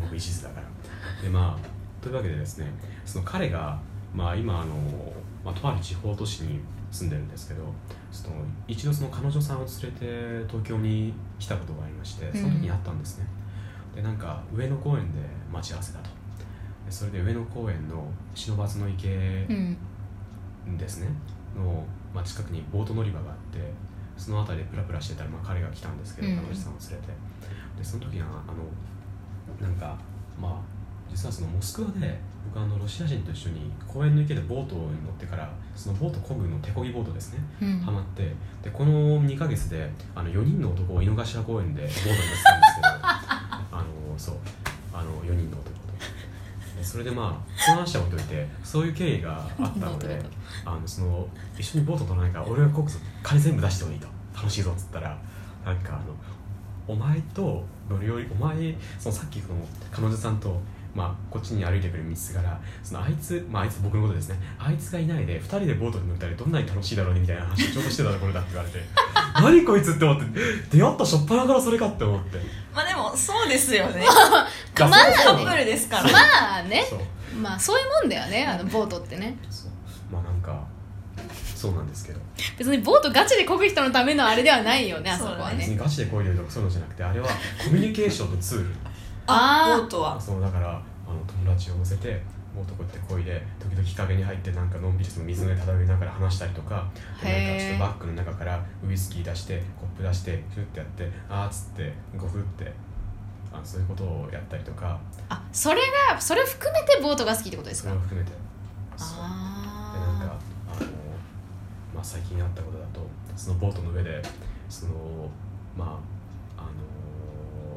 [0.00, 0.76] 僕一途だから。
[1.22, 2.66] でまあというわけでですね
[3.04, 3.78] その彼が
[4.14, 4.74] まあ今あの、
[5.44, 7.62] まあ、とある地方都市に住んでるんですけど
[8.12, 8.36] その
[8.68, 13.26] 一度その彼女さんを連れて東京に来たことがありましてその時に会ったんですね、
[13.96, 16.10] でなんか上野公園で待ち合わせだと。
[16.84, 19.76] でそれで上野公園の不忍池ー
[20.66, 20.76] うん。
[20.76, 21.08] ですね。
[21.56, 21.82] の、
[22.14, 23.72] まあ、近くにボート乗り場があって
[24.16, 26.36] その辺りでプラプラしてたら、まあ、彼が来たんですけどうん。
[26.36, 27.12] 彼女さんを連れて。
[27.78, 29.96] でその時にはあのなんか
[30.40, 30.76] まあ
[31.10, 37.80] 実はそのモスクワで僕あのロシア人と一緒に公園の池でボートに乗ってからそのボート漕ぐの手漕ぎボートですねうん。
[37.80, 38.32] ハマって。
[38.62, 44.36] でこの2ヶ月であの4人の男を井の頭公園でボートに乗ってたんですけどあのそう
[44.92, 45.76] あの4人の男と
[46.76, 50.18] でそれでまあその話は置いといてそういう経緯があったので
[50.64, 51.28] あのその
[51.58, 54.08] 一緒にボート乗らないから俺がこくぞ金全部出してもいいと。
[54.34, 55.18] 楽しいぞっつったら
[55.64, 56.14] なんかあの
[56.86, 60.58] お前と乗るよりお前そのさっきこの彼女さんと
[60.96, 64.36] まあ、こっちに歩いてくる道すがらそのあいつ、まあ、あいつ僕のことですね。
[64.58, 68.80] あいつがいないで2人でボートに乗ったらどんなに楽しいだろうねみたいな話をちょうどしてたところだって言われて。
[69.36, 72.38] 何こいつって思って出会った初っ端からそれかって思って。
[72.74, 74.06] まあでもそうですよね
[74.76, 76.02] カップルですから。
[76.04, 76.84] まあね。
[76.88, 77.00] そう。
[77.40, 79.36] まあそういうもんだよねあのボートってね。
[79.50, 79.70] そう。
[80.12, 80.64] まあなんか
[81.54, 82.20] そうなんですけど。
[82.58, 85.58] 別にボートガチで漕ぐ人のためのあれではないよねあそこはね。
[85.58, 87.28] 別にガチでこういうとかそういうのじゃなくてあれは
[87.64, 88.74] コミュニケーションのツール。
[89.26, 89.80] あー。
[89.80, 90.20] ボートは。
[90.20, 92.20] そうだからあの友達を乗せて
[92.54, 96.88] ボートこうやってこいで時々日陰に入ってなんかのんびりその水の上漂いながら話したりとか
[97.22, 102.72] でなんかちょっとバッグの中からウイスキー出してコップ出してフッてやってあーっつってゴフって
[103.60, 104.98] あそういうことをやったりとか。
[105.28, 105.80] あそれ
[106.12, 107.90] がそれを含めてボートが好きってことですか？
[107.90, 108.32] それを含めて。
[108.96, 109.16] そう。
[109.16, 110.36] でなんあか
[110.72, 110.86] あの、
[111.94, 113.00] まあ、最近あったことだと
[113.36, 114.22] そのボートの上で
[114.68, 114.92] その
[115.76, 116.00] ま
[116.56, 116.70] ああの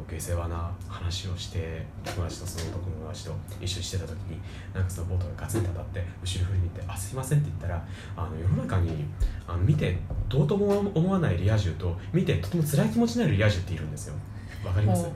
[0.09, 4.39] 下世話な話をして友達とその男の友達と一緒にしてた時に
[4.73, 9.05] なんかそのボートがガツンと当たって後ろ振り見て「あすいません」って言ったらあの世の中に
[9.47, 14.15] あの見てどうとも思わないリア充と見てとても辛い気持ちになるリア充っているんですよ。
[14.65, 15.03] わかります？
[15.03, 15.09] ほ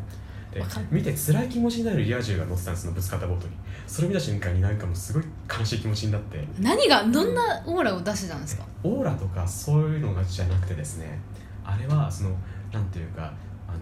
[0.53, 3.53] でわかる見て辛い気持ちになるリア充が乗ってたんですそのぶつかったボートに。
[3.87, 5.23] それ見た瞬間になんかもうすごい
[5.59, 6.47] 悲しい気持ちになって。
[6.59, 8.65] 何がどんなオーラを出してたんですか？
[8.83, 11.19] オーラとかそういうのがじゃなくてですね。
[11.65, 12.31] あれはその
[12.71, 13.33] なんていうか
[13.67, 13.79] あの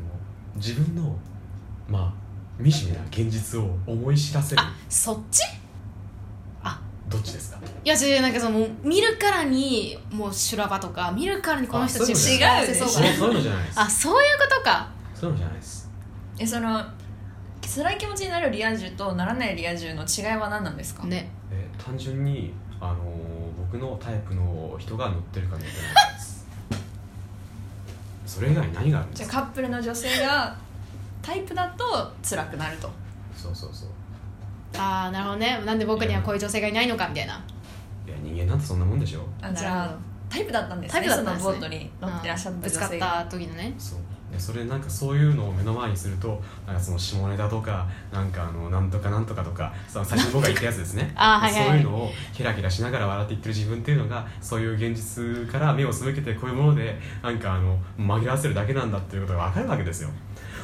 [0.55, 1.15] 自分の
[1.87, 2.13] ま
[2.59, 4.61] あ惨めな現実を思い知らせる。
[4.61, 5.41] あそっち？
[7.09, 7.59] どっちですか？
[7.83, 13.79] いや違うなんかその見るからにもう修羅場とか見るからにこの人あそういうそういうのじゃないです。
[13.81, 14.89] あそういうことか。
[15.13, 15.80] そういうのじゃないです
[16.41, 16.83] えその
[17.61, 21.29] 辛い気持ちになるリア充とならないリア充の違いは何なんですか、ね。
[21.51, 22.97] え単純にあの
[23.55, 26.47] 僕のタイプの人が乗ってるか乗ってないかです
[28.25, 29.31] それ以外に何があるんですか？
[29.31, 30.57] じゃあカップルの女性が
[31.21, 32.89] タイプだと辛くなると。
[33.35, 33.89] そうそうそう。
[34.77, 35.61] ああなるほどね。
[35.63, 37.35] なんで僕にはこういう女性がいないのかみたいな。
[38.07, 39.27] いや人間なんてそんなもんでしょ。
[39.41, 40.01] あじゃあなるほど。
[40.29, 41.53] タイプだったんですねタイプだったんですね。
[41.53, 43.75] そのボートに乗ってらっしゃったぶつかった時のね。
[43.77, 43.99] そう
[44.31, 51.11] でそれなんかそういうのを目の前にするとなんかその下ネタとかなんかあのなんとかなんとかとかその最初に僕が言ったやつですね。
[51.17, 51.65] あーはいはい。
[51.65, 60.09] そういうのをケラケラしながら笑っていってる自分っていうのがそういう現実から目を背けてこういうものでなんかあの紛らわせるだけなんだっていうことが分かるわけですよ。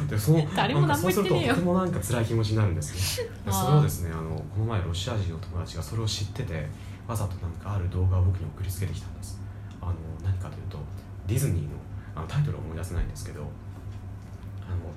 [0.10, 6.68] でその なんかそうするととてもなんか辛い気持ちになるんですよで それをですねあのこの前ロシア人の友達がそれを知ってて
[7.08, 9.42] わざとなんかある動画を僕に送りつけてきたんです。
[9.82, 10.78] あの何かというと
[11.26, 11.70] ディズニーの
[12.18, 13.48] あのタイトルを思い出せないんですけどあの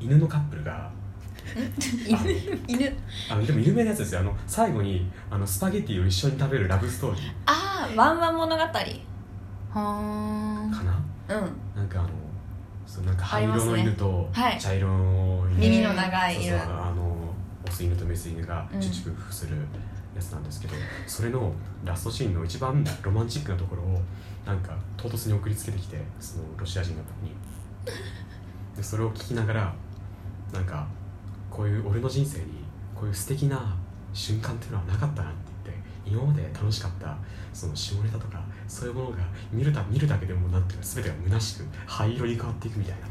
[0.00, 0.90] 犬のカップルが
[2.66, 2.92] 犬？
[3.30, 4.20] あのでも有名なやつですよ。
[4.20, 7.32] あの最後にあのスパゲッティを一緒に食べるラブストーリー。
[7.46, 8.62] ああワンワン物語。
[8.62, 8.66] うん。
[8.66, 8.72] は
[10.72, 11.00] かな、
[11.74, 12.08] なんかあの
[12.86, 14.58] そうなんか灰色の犬とはい。
[14.58, 16.50] 茶色の犬、耳の長い犬。
[16.50, 17.16] そうそうあの
[17.66, 18.80] オス犬とメス犬がうん。
[18.80, 19.56] チュチュクする
[20.14, 20.74] やつなんですけど、
[21.06, 21.52] それの
[21.84, 24.00] ラストシーンの一番ロマンチックなところを
[24.44, 27.32] なんか唐突に送りつけてきてそのロシア人の僕に。
[28.76, 29.74] でそれを聞きながら
[30.52, 30.86] なんか
[31.50, 33.76] こういう俺の人生にこういう素敵な
[34.12, 37.16] 瞬間っていうのはなかったなって言って今まで楽しかった
[37.52, 39.18] その下ネタとかそういうものが
[39.52, 43.08] 見るた見るだけでもなんていうか全てが虚しく灰色に変わっていくみたいな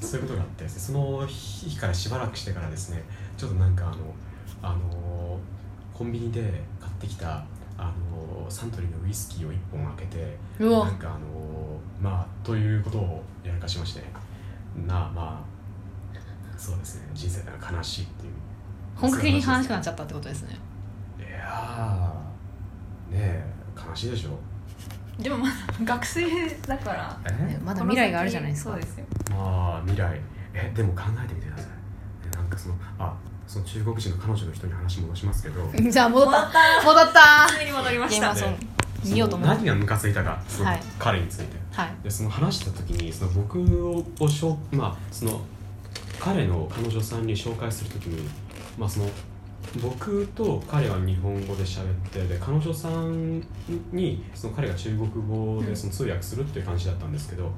[0.00, 3.02] そういうことがあってその日からしばらくしてからですね
[3.36, 3.96] ちょっとなんかあの
[4.62, 5.38] あの
[5.94, 6.40] コンビニで
[6.80, 7.44] 買ってきた
[7.78, 10.86] あのサントリーのウイスキーを1本開けてうわ。
[10.86, 14.02] なんかあのまあということをやらかしまして。
[14.86, 15.56] なあまあ
[16.58, 17.08] そうですね。
[17.14, 18.32] 人生が悲しいっていう。
[18.96, 20.58] 本格的に話しくなっちちゃったってことですね。
[21.18, 23.44] いやーねえ
[23.88, 24.38] 悲しいでしょ。
[25.22, 27.18] でもまだ学生だから。
[27.64, 28.72] まだ未来があるじゃないですか。
[28.72, 29.06] そうですよ。
[29.30, 30.20] まあ未来。
[30.54, 31.66] えでも考えてみてください。
[32.26, 33.14] えなんかそのあ
[33.46, 35.70] その中国人の彼女の人に話戻しますけど。
[35.90, 36.50] じゃあ戻った。
[36.50, 36.84] た。
[36.84, 37.46] 戻った。
[37.48, 38.34] 普通に戻りました。
[39.38, 40.80] 何がムカついたかそのはい。
[40.98, 41.94] 彼について、はい。
[42.02, 45.40] でその話した時にその僕をしょうまあその
[46.18, 48.28] 彼の彼女さんに紹介する時に
[48.78, 49.08] まあその
[49.82, 53.40] 僕と彼は日本語で喋ってで彼女さん
[53.92, 57.50] にその彼が中国語でその通訳するっていう感じだったんですけど、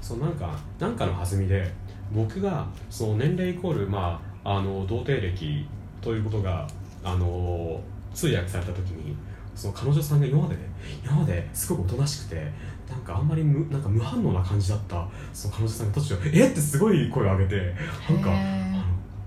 [0.00, 1.72] そのなんかなんかの弾みで
[2.12, 5.66] 僕がその年齢イコールまああの童貞歴
[6.00, 6.66] ということが
[7.04, 7.80] あの
[8.14, 9.14] 通訳された時に
[9.54, 10.62] その彼女さんが今までね
[11.04, 12.50] 今まですごくおとなしくて
[12.90, 17.74] なんかあんまり無なんか無反応な感じだったその彼女さんが突如「えっ!」てすごい声を上げて
[18.10, 18.30] なんか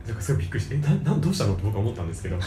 [0.07, 2.37] なんかすごいびっくりして「えななどうしたの?」って僕は思ったんですけど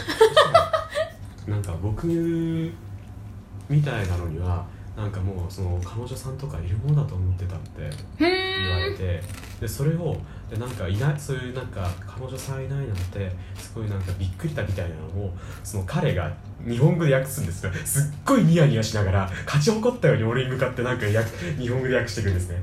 [1.47, 4.65] なんか僕みたいなのには
[4.99, 9.21] なんかもうその彼女さんとかいるものだと思ってたって言われて
[9.61, 10.17] でそれを
[10.49, 15.33] でなんかいないそういうなんか彼女さんいないなんてすごいなんかびっくりしたみたいなのを
[15.63, 16.33] その彼が
[16.67, 17.71] 日本語で訳すんですよ。
[17.85, 21.21] すっごいニヤニヤしながら勝ち誇ったように俺に向かってなんか訳
[21.57, 22.57] 日本語で訳していくんですね。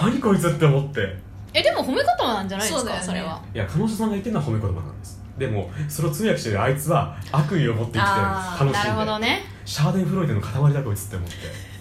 [0.00, 1.14] 何こいつって思って。
[1.52, 3.42] えでも褒め言葉なんじゃないですかそれは。
[3.54, 5.22] いや彼女さんが言ってるのは褒め言葉なんです。
[5.36, 8.72] でもそれを通訳してるあいつは悪意を持って生きて楽しんで。
[8.72, 9.42] なるほどね。
[9.64, 11.71] シャーデンフロイデの塊だこいつって思って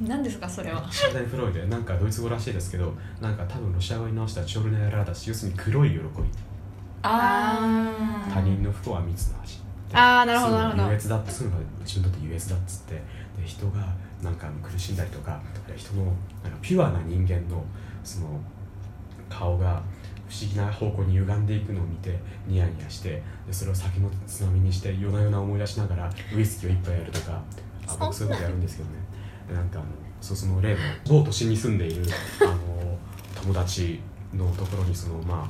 [0.00, 0.90] 何ですかそれは？
[0.90, 6.02] シャーデンフロイデなんかドイツ語らしいですけどなんか多分ロシア語に直したらチョルネラダシ要するに黒い喜び。
[7.02, 8.32] あー。
[8.32, 9.58] 他人の不幸は蜜の味
[9.92, 10.90] あーなるほどそういうのなるほど。
[10.90, 12.94] 優越だってそういうのが自分にとって優越だっつって。
[12.94, 13.02] で
[13.44, 15.40] 人がなんか苦しんだりとか
[15.76, 16.04] 人の
[16.42, 17.64] なんかピュアな人間の
[18.02, 18.40] その
[19.28, 19.80] 顔が
[20.28, 27.40] 不思議な方向に歪んでいくのを見てニヤニヤしてでそれを酒のつまみにして夜な夜な思い出しながらウイスキーを一杯やるとか
[27.86, 28.96] あ僕そういうことやるんですけどね。
[29.07, 29.07] で
[29.54, 29.88] なんかあの
[30.20, 30.76] そうその例の
[31.08, 32.04] 某都市に住んでいる
[32.42, 32.98] あの
[33.42, 34.00] 友達
[34.34, 35.48] のところにそのま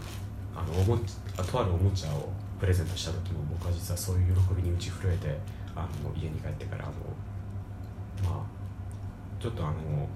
[0.55, 0.99] ああのおも
[1.37, 2.31] あとあるおもちゃを
[2.61, 5.39] プレゼントした時も僕は実はそういう喜びに打ち震えて
[5.75, 10.09] あの家に帰ってからあのまあちょっとあの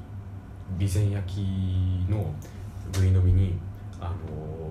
[0.78, 2.34] 備前焼きの
[2.92, 3.58] ぐい飲みに
[4.00, 4.70] あの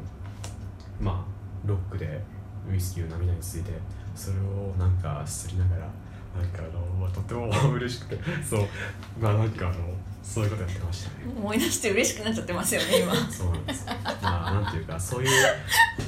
[0.99, 2.21] まあロックで
[2.69, 3.71] ウイスキーを涙について
[4.15, 5.87] それをなんかすりながら
[6.35, 8.67] なんかあのとても嬉しくて そう
[9.19, 9.77] まあなんかあの
[10.23, 11.15] そういうことやってましたね。
[11.35, 13.13] 思い出して嬉しくなっちゃってますよね今。
[13.29, 13.85] そうなんです。
[14.21, 15.29] まあなんていうかそういう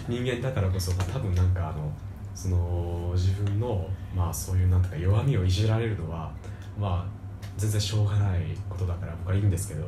[0.07, 1.91] 人間だからこそ、まあ、多分なんかあの
[2.35, 6.31] その自分のまあそういうなんとか弱みをいじられるのは
[6.79, 7.23] まあ
[7.57, 9.85] 全然しょうがないことだから僕はいいんですけど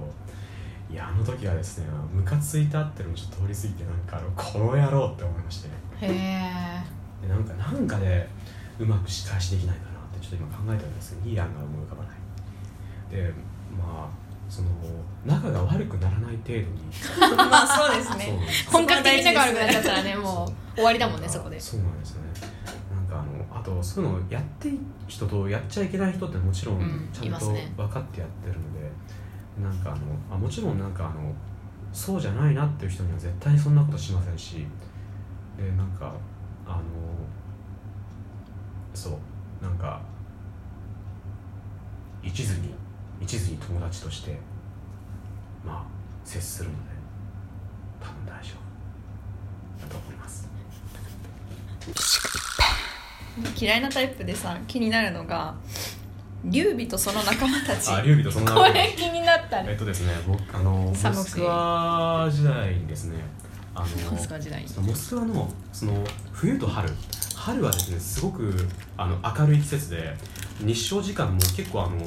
[0.89, 5.69] いやあの時はですねムカついたっていうのもちょっと通り過ぎてなんかあのこの野郎って思いまして。
[6.01, 6.95] へえ
[7.39, 8.27] んかなんかで
[8.79, 9.94] うまく仕返しできないかな
[10.25, 12.15] ちょっと今考えたんですけどいい案が思い浮かばない。
[13.11, 13.31] で
[13.77, 14.69] まあその
[15.23, 16.65] 仲が悪くならない程度に。
[17.37, 18.39] まあそうですね。
[18.71, 21.59] 本格的に仲悪くなっちゃったらねもう終わりだもんねそこで。
[21.59, 22.29] そうなんですよね。
[22.95, 27.45] なんかあのあとそういうのをやっていい人とやっちゃいけない人ってもちろんうんちゃんと
[27.77, 28.91] 分かってやってるので、
[29.61, 31.31] なんかあのあもちろんなんかあの
[31.93, 34.65] そうじゃないなっていう人には絶対にそんなことしませんし
[35.55, 36.11] でなんか
[36.65, 36.81] あの
[38.95, 39.13] そう。
[39.61, 39.99] なんか
[42.25, 42.73] 一途に
[43.21, 44.37] 一途に友達として
[45.65, 45.83] まあ
[46.25, 46.81] 接するので
[48.01, 48.51] 多分大丈
[49.79, 49.81] 夫。
[49.81, 50.49] だと思います。
[53.57, 55.55] 嫌いなタイプでさ気になるのが
[56.43, 57.91] 劉備とその仲間たち。
[57.91, 59.69] あ劉備とそのこれ気になったね。
[59.71, 63.17] えっとですね僕あのモスクワ時代にですね。
[63.73, 64.65] あのモスクワ時代。
[64.81, 66.89] モスクワのその冬と春。
[67.35, 68.55] 春はですねすごく
[68.97, 70.15] あの明るい季節で
[70.61, 71.97] 日照時間も結構あの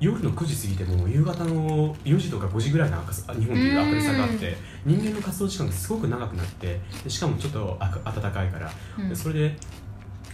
[0.00, 9.56] 夜の9時過ぎても夕方の4時とか5時ぐらいの日本でいう明るさがあって人間の活動時間がすごく長くなってでしかもちょっと暖かいから、うんでそれで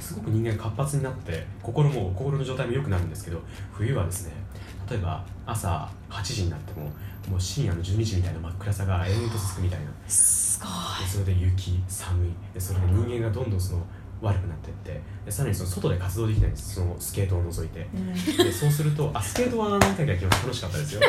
[0.00, 4.32] すごく人間が活発になって心も心の状態も良くなるんですけど冬はですね
[4.88, 6.90] 例えば朝8時になっても
[7.28, 9.86] もう深夜の12時みたいな真っ暗さが延々と続くみたいな。
[10.06, 10.66] すご
[11.04, 12.30] でそれで雪寒い。
[12.54, 13.82] でそれで人間がどんどんその
[14.20, 16.74] 悪くなっていってでさらにその外で活動できないんです。
[16.74, 17.86] そのスケートを除いて。
[18.42, 20.46] でそうするとあスケートは何回か行きました。
[20.46, 21.00] 楽しかったですよ。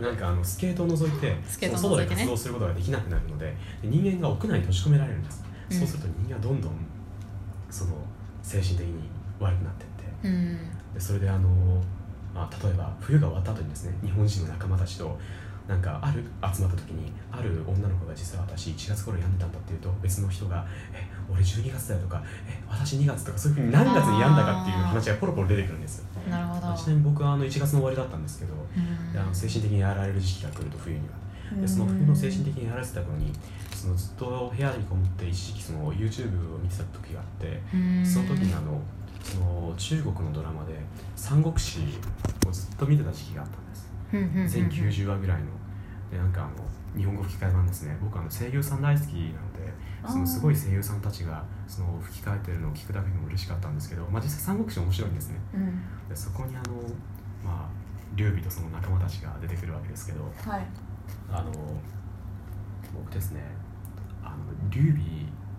[0.00, 2.22] なんかあのスケートを除いてスケートをその外で除いてね。
[2.22, 3.46] 活動することができなくなるので
[3.82, 5.78] で人間が屋内に閉じ込められるんです、うん。
[5.78, 6.72] そうすると人間はどんどん
[7.70, 7.92] その
[8.42, 9.08] 精神的に
[9.40, 10.28] 悪くなっていって。
[10.28, 10.58] いうん。
[10.94, 11.48] でそれであの、
[12.34, 15.18] まあ、例えば冬が終わった後にですね日本人の仲間たちと
[15.68, 26.04] なんかある集まった時にある女の子が実は私1月頃病んでたんだっていうと別の人が「え俺12月だよ」とか「え私2月」とかそういうふうに何月に病んだかっていう話がポロポロ出てくるんですよ。
[26.30, 26.76] なるほど。
[26.76, 29.12] ちなみに僕はあの1月の終わりだったんですけどうん。
[29.12, 31.14] であの精神的にやられる時期が来ると冬には。
[31.60, 33.30] でその冬の精神的にやられてた頃に
[33.74, 38.06] そのずっと部屋にこもって一時期その YouTube を見てた時があってうん。
[38.06, 38.80] その時にあの
[39.22, 40.80] その中国のドラマで
[41.14, 41.80] 「三国志」
[42.48, 43.66] をずっと見てた時期があったん
[44.40, 44.56] です。
[44.58, 45.46] 全90話ぐらいの。
[46.10, 46.50] でなんかあの
[46.98, 47.96] 日本語吹き替え版ですね。
[48.02, 49.51] 僕あの声優さん大好きなので
[50.06, 55.36] そのすごい声優さんたちがその吹き替えてるのを聞くだけでも嬉しかったんですけど、まあ、実際三国志面白いんですね。
[55.54, 56.08] うん。
[56.08, 56.74] でそこにあの
[57.44, 57.68] まあ
[58.14, 60.66] 劉備とその仲間たちが出てくるわけですけどはい。
[61.30, 61.52] あの
[62.92, 63.40] 僕ですね
[64.22, 64.36] あの
[64.70, 64.98] 劉備っ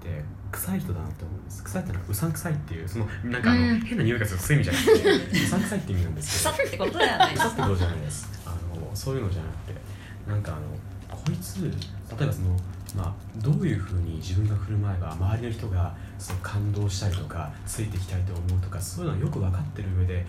[0.02, 1.64] て臭い人だなって思うんです。
[1.64, 3.80] 臭いってのはうさんくさいっていうそのなんかあの、うん。
[3.80, 5.00] 変な匂いがするそういう意味じゃな。
[5.00, 6.56] くてうさんくさいって意味なんですけど。
[6.56, 7.36] 腐ってことない。
[7.36, 8.30] 腐ってことじゃないです。
[8.46, 9.82] あのそういうのじゃなくて
[10.28, 12.58] なんかあのこいつ例えばその
[12.96, 20.26] まあどういうふうに自分が振る舞えば周りの人がその感動したりとかついてきたいと思うとかそういうのはよく分かってる上で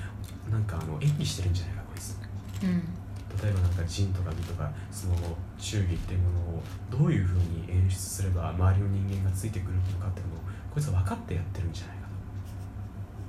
[0.50, 2.16] なんかあの演技してるんじゃないかこいつ。
[2.62, 3.04] うん
[3.42, 5.14] 例えばなんか仁とか美とかその
[5.58, 10.38] 忠義っていうものをどういうふうに演出すれば周りの人間がついてくるのかっていうのを
[10.72, 12.04] こいつは分かってやってるんじゃないか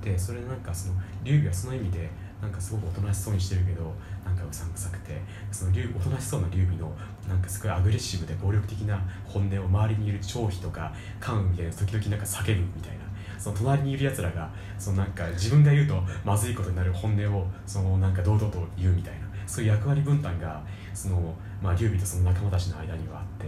[0.02, 0.08] と。
[0.08, 0.94] でそれなんかその
[1.24, 2.08] 劉備はその意味で
[2.40, 3.92] なんかすごくおとなしそうにしてるけど
[4.24, 5.20] なんかうさんくさくて
[5.50, 6.92] そのおとなしそうな劉備の
[7.28, 13.04] なんかすごいアグレッシブで暴力的な本音を周りにいる張飛とか関羽みたいな時々なんか叫ぶみたいな
[13.38, 20.62] その隣にいるやつらがそのなんか自分が言うとまずいことになる本音をそのなんか堂々と言うみたいなそういう役割分担が
[20.94, 23.46] その、まあ、劉備とその仲間たちの間にはあって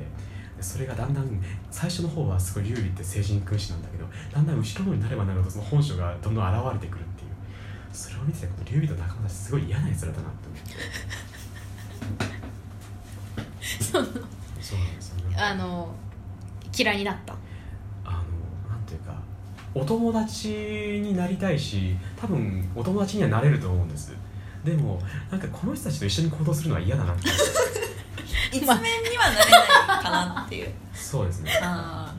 [0.61, 7.29] それがだんだん最初の方はすごい劉備って聖人君子なんだけどだんだん後ろの方になればなるほどその本性がどんどん現れてくるっていう。
[7.93, 12.38] それを見ててこの劉備と仲間たちすごい嫌なやつらだなって思って
[13.81, 14.23] そうなんで
[14.63, 14.79] すよ
[15.31, 15.37] ね。
[15.37, 15.95] あの
[16.77, 17.35] 嫌いになった。
[18.05, 19.15] あのなんていうか
[19.75, 20.49] お友達
[21.03, 24.15] になりたいし多分お友達にはなれると思うんです。
[24.65, 27.29] でもなんかこの人たちと一緒に行動するのは嫌だなって。
[28.51, 30.73] 一面にはなれないかなっていう。
[30.95, 31.53] そうですね。
[31.63, 32.15] あ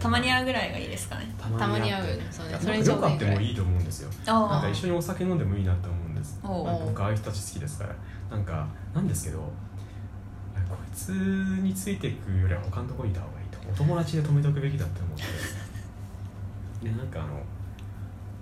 [0.00, 1.32] たまに会うぐらいがいいですかね。
[1.38, 2.20] たまに会う。
[2.30, 4.10] そうねそれになんかよくあってもいいと思うんですよ。
[4.26, 6.40] なんあか一緒にお酒飲んでもいいなって思うんです。
[6.42, 7.94] おうなんか僕ああいう人たち好きですから。
[8.30, 9.52] なんかなんですけど
[10.94, 13.58] こいつについていくよりは他のところにいた方がいいと。
[13.68, 15.24] お友達で止めておくべきだって思って。
[16.88, 17.42] でなんかあの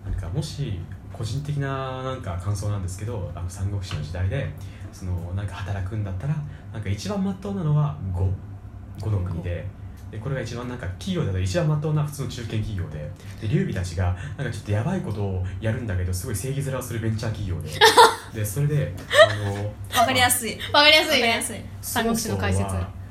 [0.04, 0.78] なんかもし
[1.12, 4.52] 個人的ななんか感想なんですけどあの三国志の時代で
[4.92, 6.36] そのなんか働くんだったら
[6.72, 8.30] なんか一番まっとうなのは呉
[9.00, 9.66] 呉の国で。
[10.10, 13.10] でこれが一番なんか企業だと一番まっとうな普通の中堅企業で。
[13.40, 17.70] で劉備たちがなんかちょっとやばいことをやるんだけどすごい正義面をするベンチャー企業で
[18.34, 18.94] でそれで
[19.30, 19.54] あの
[20.00, 20.58] わかりやすい。
[20.72, 21.28] わかりやすいね。
[21.28, 21.56] わかりやすい。
[21.80, 22.66] 三国志の解説。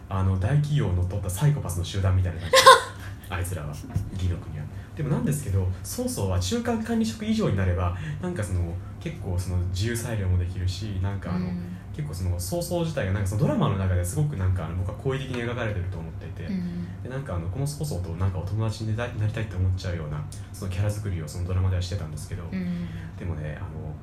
[0.09, 2.55] あの大企業を乗っ取ったサイコパスの集団みたいな感じ。
[3.29, 3.69] あいつらは。
[4.13, 4.65] 義の国は。
[4.95, 11.77] でもなんですけど曹操は中間管理職以上になればなんかその結構その自由裁量もできるしなんかあの、うん。
[11.95, 17.03] 結構その曹操自体がなんかそのドラマの中ですごくなんかあの僕は好意的に描かれてると思っていて、うん。
[17.03, 22.87] でなんかあのこの曹操となんかお友達になりなりたいって思っちゃうようなそのキャラ作りをそのドラマではしてたんですけど、うん。
[23.17, 23.93] でもねあの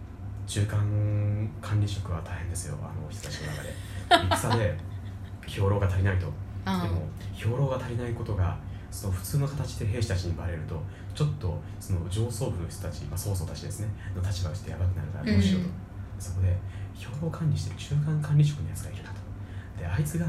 [0.49, 2.79] 中間管理職は大変ですよ。
[2.81, 3.75] あの人たちの中で。
[4.35, 4.75] 戦で
[5.47, 6.27] 兵糧が足りないと。
[6.27, 6.33] うん
[6.65, 8.59] でも兵糧が足りないことが
[8.91, 10.83] その普通の形で兵士たちにバレると
[11.15, 13.89] ちょっとその上層部の人たち、まあ、曹操たちですね。
[14.17, 15.75] の立場としてやばくなるからどうしようと、うん
[16.19, 16.49] そこで
[16.99, 19.17] 兵糧を管理してる中間管理職のやつがいるなと。
[19.79, 20.27] であいつが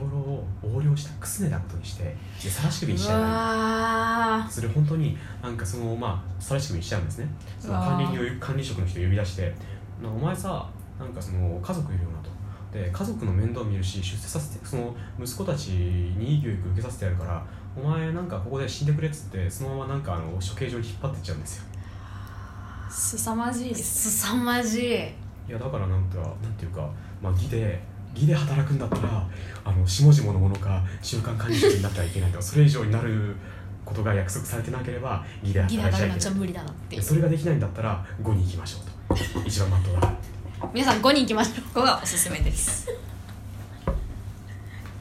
[0.00, 7.28] 兵糧を横領したくすねたことにしてで晒し首にしちゃうわそれ本当になんかそのまあ晒し首にしちゃうんですね。
[7.58, 9.54] その管理人を管理職の人を呼び出して
[10.02, 10.68] なお前さ
[10.98, 12.30] なんかその家族いるよなと。
[12.72, 21.64] で家族の面倒見るし出世させてその息子たちにいい教育受けさせてやるからお前なんかここで死んでくれっつってそのままなんかあの処刑場に引っ張ってっちゃうんですよ。
[22.90, 24.92] すさまじいですすさまじい。
[25.48, 26.90] いやだからなんかなんていうか、
[27.22, 27.80] まあ、義で
[28.16, 29.26] 義で働くんだったら
[29.64, 33.36] あの下々のものか中間管理職になってはいけないとそれ以上になる
[33.84, 36.20] ことが約束されてなければ義でギ働いちゃいけない。
[36.20, 36.96] ちゃ無理だなって。
[36.96, 39.16] いうでそれができないんだったら5に行きましょうと。
[39.46, 40.12] 一番マットだ
[40.72, 42.88] 皆さん5人行きましょここがおすすめです。
[42.90, 42.94] う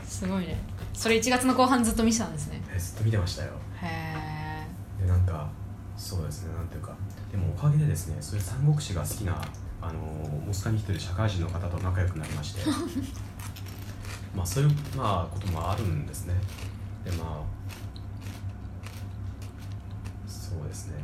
[0.08, 0.58] すごいね。
[0.94, 2.62] それ1月の後半ずっと見てたんですね。
[2.74, 3.52] えずっと見てましたよ。
[3.82, 4.66] へ
[5.00, 5.50] えでなんか
[5.98, 6.94] そうですねなんていうか。
[7.32, 9.42] でもおかげでですねそういう三国志が好きな
[9.88, 10.00] あの
[10.46, 12.62] モスクワに来てる社会人の方と仲良くなりまして。
[14.36, 16.34] まあそういう、まあ、こともあるんですね。
[17.06, 17.56] でまあ
[20.28, 20.96] そうですね。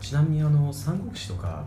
[0.00, 1.64] ちなみにあの三国志とか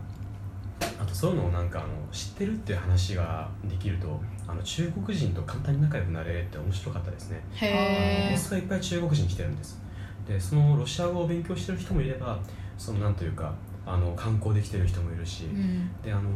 [0.80, 7.40] あとそういうのをなんかあの知ってるっていう話ができるとあの中国人と簡単に仲良くなれって面白かったですね。
[7.54, 9.80] へえモスクワいっぱい中国人来てるんです。
[10.26, 12.38] でそのロシア語を勉強してる人もいれば
[12.78, 13.52] そのなんというか
[13.92, 15.90] あの観光で来てる人もいるし、うん。
[16.02, 16.30] であの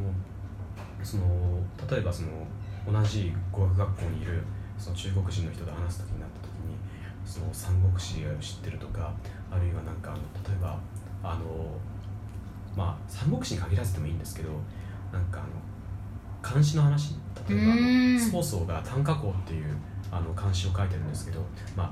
[1.02, 1.24] その
[1.88, 2.28] 例えばその
[2.90, 4.42] 同じ語学学校にいる
[4.78, 6.76] その中国人の人と話す時になった時に
[7.24, 9.12] その三国志を知ってるとか
[9.50, 10.78] あるいはなんかあの例えば
[11.22, 11.42] あの
[12.76, 14.50] まあ三国志に限らずでもいいんですけど
[15.12, 15.48] なんかあの
[16.42, 17.14] 漢詩の話？
[17.48, 19.76] 例えば曹操が短歌行っていう
[20.11, 21.40] あの漢詩を書いてるんですけど
[21.76, 21.90] まあ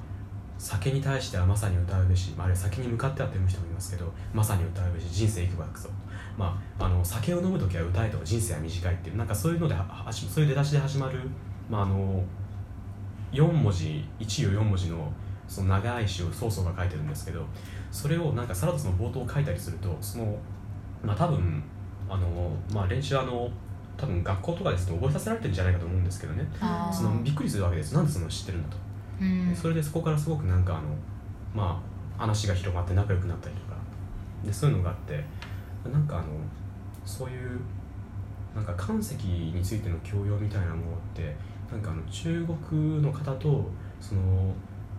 [0.62, 5.88] 酒に対してはまさに歌うべし、まあ、あるいは酒に向かってはという人もいますけどまさに歌うべし人生いくばくぞ、
[6.38, 9.74] まあ、あの酒を飲む時は歌えと人生は短いっていうなんかそういうので
[10.12, 11.18] そういう出だしで始まる、
[11.68, 12.22] まあ、あの
[13.32, 15.12] 4文字1行4文字の
[15.48, 17.44] その長い詩を曹操が書いてるんですけど
[17.90, 20.38] それをなんかさらっとその冒頭を書いたりするとその
[21.02, 21.60] まあ多分
[22.08, 23.50] あの、まあ、練習あの
[23.96, 26.46] 多分学校とかですと覚えさせられてるんじゃないかと思うんですけどね。
[26.92, 27.94] そのびっくりするわけです。
[27.94, 28.76] なんでその知ってるんだと
[29.22, 29.56] うん。
[29.56, 30.88] それでそこからすごくなんかあの
[31.54, 31.82] ま
[32.18, 33.72] あ話が広がって仲良くなったりとか。
[34.44, 35.24] でそういうのがあって
[35.90, 36.26] なんかあの
[37.04, 37.60] そういう
[38.54, 41.34] なんか岩石についての教養みたいなものって
[41.70, 43.70] なんかあの中国の方と
[44.00, 44.52] その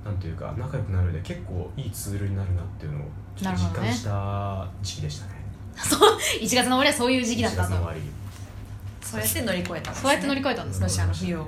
[0.03, 3.01] なんていうか仲良くなるで結構いいツールになるなっていうのを
[3.35, 5.43] ちょっと実感した時期でしたね。
[6.41, 8.01] 1月の終わりはそういう時期だった1月の終
[9.01, 11.47] とそうやって乗り越えたんです、ね、そうやって乗り越えたんですねロシアの冬を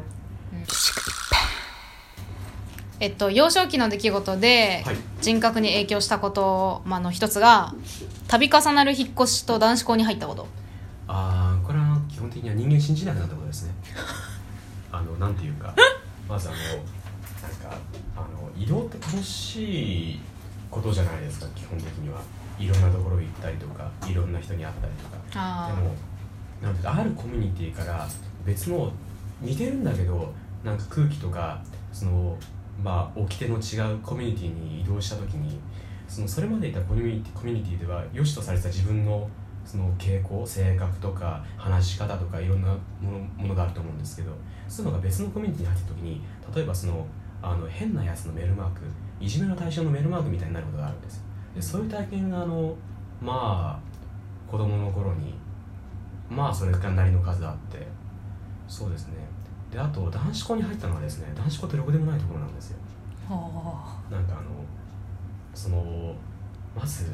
[3.00, 4.96] えっと幼少期の出来事ではい。
[5.22, 7.74] 人格に影響したこと、まあ、の一つが
[8.28, 10.48] 度重なる引っ越しと男子校に入ったこと。
[11.08, 13.74] ああこれは基本的には人間信じなくなったことですね。
[14.92, 15.74] あのなんていうか。
[16.30, 17.78] まずあのなんか
[18.16, 20.20] あの移動って楽しい
[20.72, 22.22] ことじゃないですか基本的には。
[22.58, 25.18] いろんなところ行ったりとかいろんな人に会ったりとか。
[25.36, 25.94] あでも
[26.62, 28.08] なんていうかあるコミュニティから
[28.46, 28.92] 別の
[29.42, 30.34] 似てるんだけど
[30.64, 32.38] なんか空気とかその
[32.84, 35.60] まあ掟の違うコミュニティに移動した時に
[36.08, 39.30] そのそれまでいたコミュニティコミュニティでは良しとされてた自分の
[39.66, 42.68] その傾向性格とか話し方とかいろんな
[43.02, 44.32] ものものがあると思うんですけど
[44.68, 46.22] そういうのが別のコミュニティに入った時に
[46.56, 47.06] 例えばその
[47.42, 48.82] あの変なやつのメールマーク
[49.20, 51.24] いじめの対象のメールマークみたいになることがあるんです。
[51.56, 52.76] でそういう体験があの
[53.22, 55.36] まあ子供の頃に
[56.30, 57.88] まあそれなりの数あって
[58.68, 59.25] そうですね
[59.76, 62.78] であと男子校に入ったのはですね男子校ってろくでもないところなんですよ。
[63.30, 63.36] な
[64.20, 64.44] んかあの
[65.54, 66.16] その
[66.74, 67.08] まず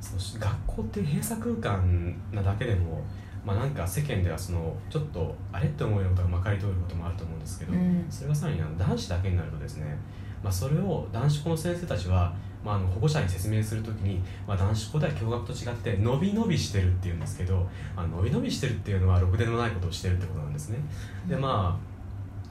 [0.00, 3.02] その学校って閉鎖空間なだけでも
[3.42, 8.06] まあなんか世間ではそのちょっとあれって思うようなことがまかり通ることもあると思うんですけど、うん。
[8.10, 9.96] それがさらに男子だけになるとですね、
[10.42, 20.78] まあ、それを男子校の先生たちは、まあ、あの保護者に説明するときに、まあ、男子校では共学と違って伸び伸びしてるっていうんですけど伸び伸びしてるっていうのはろくでもないことをしてるってことなんですね。
[21.26, 21.93] でまあ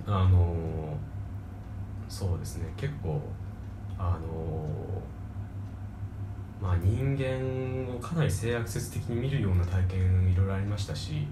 [0.05, 0.97] あの
[2.09, 2.71] そうですね。
[2.77, 3.21] 結構
[3.97, 4.67] あの
[6.61, 11.27] まあ人間をかなり性悪説的に見るような体験いろいろありましたし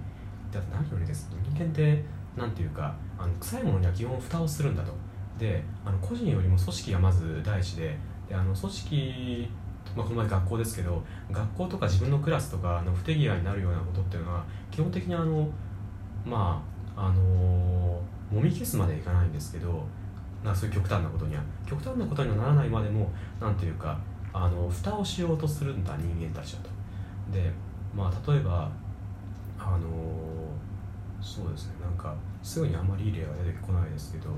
[0.51, 1.29] であと何よりです。
[1.43, 2.03] 人間って
[2.35, 4.93] なんていうかあの臭いものには基本蓋をするんだと。
[5.37, 7.97] であの個人よりも組織がまず第一で
[8.29, 9.49] であの組織
[9.95, 15.49] まあ、この前学校ですけど学校とか自分のクラスとかの不手際になるようなことっていうのは基本的にあの
[16.25, 16.63] ま
[16.95, 19.83] ああのーもみ消すまでいかないんですけど
[20.43, 21.41] なんかそういう極端なことには。
[21.65, 23.99] 極端なことにはならないまでもなんていうか
[24.33, 26.69] あの蓋をしようとするんだ人間たちだと。
[27.31, 27.51] で
[27.95, 28.71] まあ例えば
[29.59, 30.41] あのー
[31.21, 31.73] そうですね。
[31.79, 34.29] なんかすぐにあんまりいい例が出てこないですけど、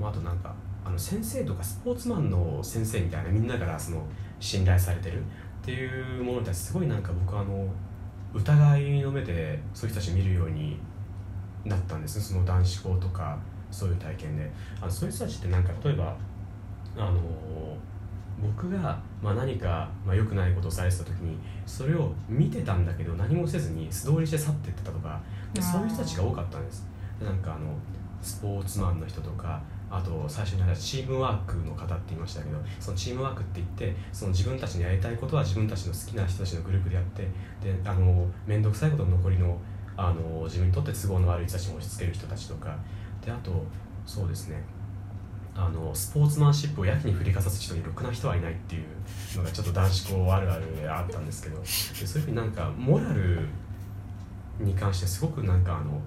[0.00, 0.54] まあ、あとなんか
[0.84, 4.06] あの先生とかスポーツマンの先生みたいなみんなからその
[4.38, 5.24] 信頼されてるっ
[5.64, 7.66] ていうものに対してすごいなんか僕はあの
[8.32, 10.78] 疑いの目でそういう人たち見るように
[11.68, 13.38] なったんですその男子校とか
[13.70, 14.50] そういう体験で。
[14.80, 16.16] あのそういう人たちってなんか例えば
[16.96, 17.20] あの
[18.40, 25.20] 僕が、まあ、何か、まあ、良くないことをされてた時にそれを見てたんだけど何もせずに素通りして去っていってたとか
[25.54, 26.86] でそういう人たちが多かったんです。
[27.18, 27.72] でなんかあの
[28.20, 37.22] スポーツマンの人とかあと最初に話したチームワークの方って言いましたけどそのチームワークって言ってその自分たちのやりたいことは自分たちの好きな人たちのグループでやって
[37.62, 39.56] であの面倒くさいことの残りの
[39.96, 42.76] あの自分にとって都合の悪い人たちに押し付ける人たちとか。
[43.24, 43.64] であと
[44.04, 44.62] そうですね。
[45.54, 51.60] あのスポーツマンシップをやけに振りかざす人にろくな人はいないっていうのがちょっと男子校あるあるであったんですけど。
[51.60, 53.40] でそういうふうになんかモラル
[54.60, 56.00] に関してすごくなんかあの、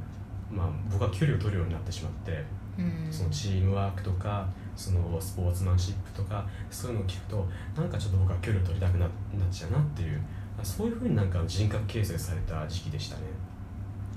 [0.51, 2.43] まあ、僕は距離を取るようになってしまって。
[2.77, 3.07] うん。
[3.11, 9.09] そのチームワークとかそのスポーツマンシップとかそういうのを聞くとなんかちょっと僕は距離を取りたくななっ
[9.51, 10.21] ちゃうなっていう。
[10.63, 13.23] そういうふうになんか人格形成された時期でしたね。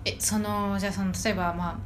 [0.04, 1.76] えそのじゃあその例えばまあ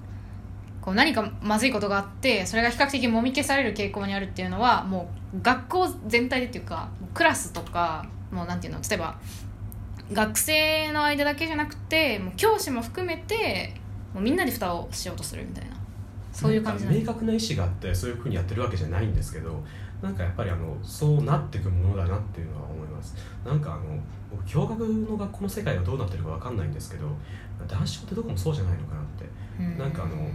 [0.80, 9.18] こう何かまずいことがあってそれが比較的もみ消される傾向にあるっていうのはもう学校全体でっていうかクラスとかもうなんていうの例えば
[10.12, 13.74] 学生の間だけじゃなくてもう教師も含めて
[14.14, 15.76] もうみんなで蓋をしようとするみたいな。
[16.32, 17.00] そういう感じなんんだ。
[17.00, 19.64] なか明確な意思があってそういうふうにやってるわけじゃないんですけど
[20.02, 23.16] なんかやっぱりあのそうなっていくものだなっていうのは思います。
[23.44, 23.98] なんかあの
[24.30, 27.08] 僕共学の学校の世界がどうなってるかわかんないんですけど
[27.66, 29.24] 男子校ってどこもそうじゃないのかなって。
[29.60, 29.78] うん。
[29.78, 30.28] なんかあの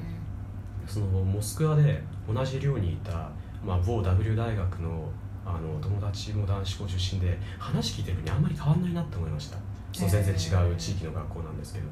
[0.87, 3.29] そのモスクワで同じ寮にいた、
[3.63, 5.09] まあ、某 W 大学の
[5.45, 9.57] あの友達も男子校出身で話聞いてる分にあんまり変わんないなって思いました。
[9.91, 11.85] その全然違う地域の学校なんですけど。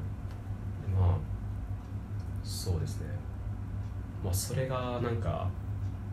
[0.98, 1.16] まあ
[2.44, 3.06] そうですね。
[4.24, 5.48] まあそれがなんか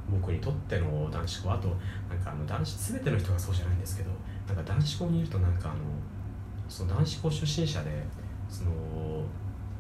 [0.10, 1.68] 僕にとっての男子校あと
[2.10, 4.12] なんかあの男子全ての人がそうじゃないんですけど
[4.48, 5.80] なんか男子校にいるとなんかあの
[6.70, 8.04] その男子校出身者で
[8.50, 8.72] その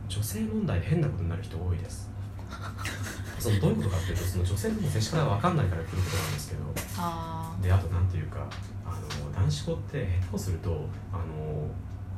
[0.07, 2.09] 女性問題で変なことになる人多いです。
[3.39, 6.61] そのどういうことかっていうとその女性との接し方が分かんないから来ることなんですけど
[6.97, 8.47] あであとなんていうか
[8.85, 11.67] あの男子校って下手をするとあの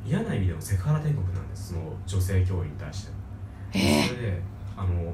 [0.06, 1.72] 嫌な意味でもセクハラ天国なんです。
[1.72, 3.12] その女性教員に対して。
[3.72, 4.42] えそれで
[4.76, 5.12] あの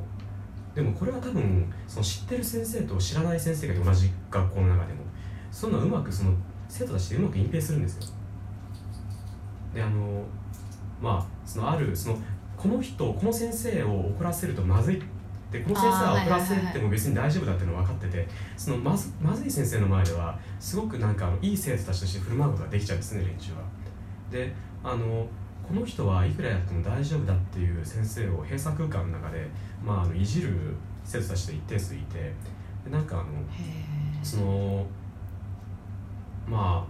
[0.76, 5.00] でもこれは多分その知ってる先生と知らない先生が同じ学校の中でも
[5.50, 6.34] そういうまくその
[6.68, 8.12] 生徒たちでうまく隠蔽するんですよ。
[9.74, 10.22] であの
[11.00, 12.18] まあそのあるその
[12.58, 15.02] この人この先生を怒らせるとまずい。
[15.50, 23.58] でこの先生は怒らせても別に大丈夫だっていうのは分かっててそのまずまずい先生の前ではすごくなんかあのいい生徒たちとして振る舞うことができちゃうんですね連中は。
[24.30, 24.52] で
[24.84, 25.26] あの
[25.66, 29.48] この人はいくらやっても大丈夫だっていう先生を閉鎖空間の中で、
[29.84, 32.32] まあ、あのいじる生徒たちと一定数いて
[32.84, 34.86] でなんかあのへその
[36.46, 36.86] ま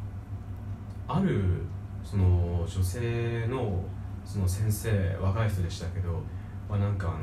[1.09, 1.63] あある
[2.05, 3.83] その女性の
[4.25, 6.21] その先生若い人でしたけど、
[6.69, 7.19] まあ、なんかあの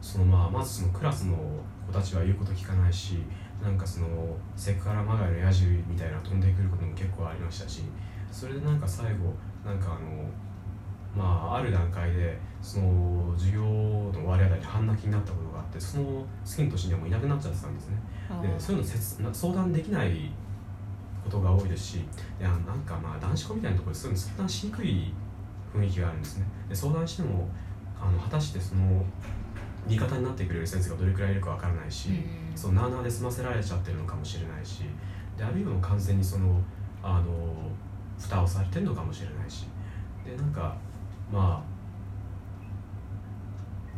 [0.00, 1.36] そのまあまずそのクラスの
[1.86, 3.18] 子たちは言うこと聞かないし
[3.62, 4.08] なんかその
[4.56, 7.82] セクハラまがいの野獣みたいな飛んでくることも結構ありましたし
[8.30, 9.34] それでなんか最後
[9.64, 10.24] なんかあの
[11.16, 17.96] まあある段階でその授業の終わりあたりに半泣きになったことがあってその次の年にはもういなくなっちゃってたんですね。
[18.42, 20.30] でそういうのせつな相談できない
[21.22, 22.02] ことが多いですしい
[22.40, 25.12] やなんかまあ男子校みたいなところでそういうの相談しにくい
[25.74, 26.46] 雰囲気があるんですね。
[26.68, 27.48] で相談しても
[28.00, 29.04] あの果たしてその
[29.86, 32.56] 味方になってくれる先生がどれくらいいるかわからないし、うん。
[32.56, 34.82] そのなあなあで済ませられちゃってるのかもしれないし
[35.36, 36.60] であるいはもう完全にその
[37.02, 37.54] あの
[38.18, 39.66] 蓋をされてるのかもしれないし
[40.24, 40.76] でなんか
[41.32, 41.74] まあ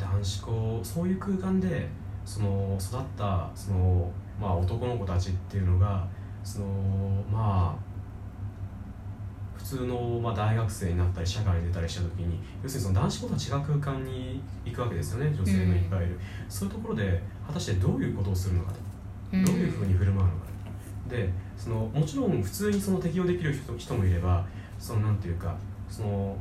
[0.00, 1.88] 男子校そういう空間で
[2.24, 4.10] その育ったその、
[4.40, 6.06] まあ、男の子たちっていうのが
[6.42, 6.66] その
[7.30, 7.86] まあ
[9.56, 18.78] 普通の、まあ、大学生になったり社会に出たりした時に要するにその男子校とは違う空間に行くわけですよね女性のいっぱいいる、そういうところで果たしてどういうことをするのかと。
[19.32, 20.46] どういうふうに振る舞うのか。
[21.08, 24.44] でそのもちろん普通にその適用できる人人もいれば
[24.78, 25.56] そのなんていうか
[25.88, 26.36] その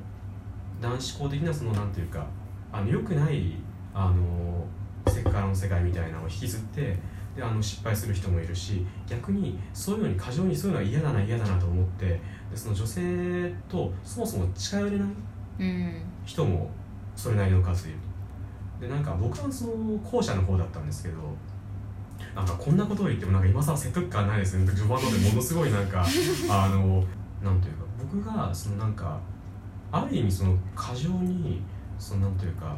[0.81, 2.25] 男子校的なそのなんていうか
[2.71, 3.53] あの良くない
[3.93, 4.65] あの
[5.11, 6.97] セクハラの世界みたいなのを引きずって
[7.35, 12.19] であの失敗する人もいるし逆にそういうのに過剰にそういうのは嫌だな嫌だなと思ってで
[12.55, 15.07] その女性とそもそも近寄れない
[16.25, 16.69] 人も
[17.15, 17.97] それなりの数いる。
[18.79, 21.15] でなんか僕はその後者の方だったんですけど
[22.35, 24.65] なんかこんなことを言ってもなんか今更説得感ないですね。
[24.65, 26.05] 序盤のでものすごいなんか
[26.49, 27.03] あの
[27.41, 29.17] なんというか僕がそのなんか
[29.95, 31.61] ある意味その過剰に
[31.97, 32.75] そのなんというか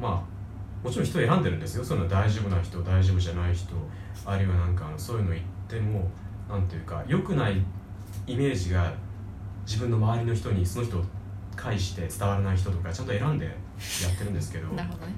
[0.00, 1.84] まあもちろん人を選んでるんですよ。
[1.84, 3.74] その大丈夫な人大丈夫じゃない人
[4.24, 6.08] あるいはなんかそういうの言っても
[6.48, 7.62] なんていうか良くない
[8.26, 8.92] イメージが
[9.64, 11.04] 自分の周りの人にその人を
[11.54, 15.12] 介して伝わらない人とかちゃんと選んでやってるんですけどなるほどね。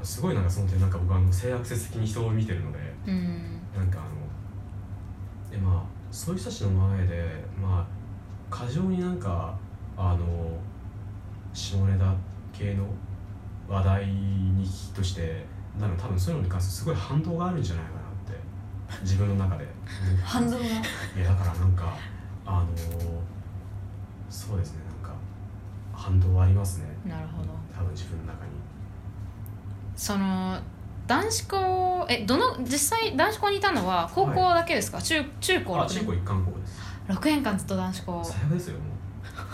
[0.00, 3.60] あすごいなんかその点なんか僕はあの性悪説的に人を見てるのでうん。
[3.76, 7.86] なんかあのでまあそういう人たちの前でまあ
[8.54, 9.54] 過剰になんか
[9.96, 10.26] あの
[11.52, 12.14] 下ネタ
[12.52, 12.84] 系の
[13.68, 15.44] 話題にとして
[15.78, 19.66] な多分そういうのに関してすごい反動があるんじゃないかなって自分の中で。
[20.24, 20.64] 反動が？
[20.64, 21.94] いやだからなんか
[22.44, 22.66] あの
[24.28, 25.16] そうですねなんか
[25.92, 26.86] 反動はありますね。
[27.06, 27.50] なるほど。
[27.76, 28.50] 多分自分の中に。
[29.96, 30.58] その
[31.06, 35.84] 男子校えどの実際男子校にいたのは高校だけですか、中中高6年？
[35.84, 36.80] あ中高一貫校です。
[37.08, 38.24] 6年間ずっと男子校。
[38.24, 38.78] 最悪ですよ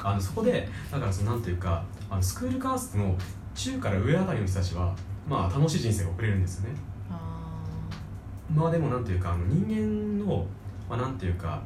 [0.06, 3.16] あのそこでだからそのなんていうかあのスクールカーストの
[3.56, 4.94] 中から上あたりの人たちは
[5.28, 6.76] まあ楽しい人生が送れるんですよね。
[7.10, 7.50] あ
[8.54, 10.46] まあでもなんていうかあの人間の
[10.88, 11.60] まあなんていうか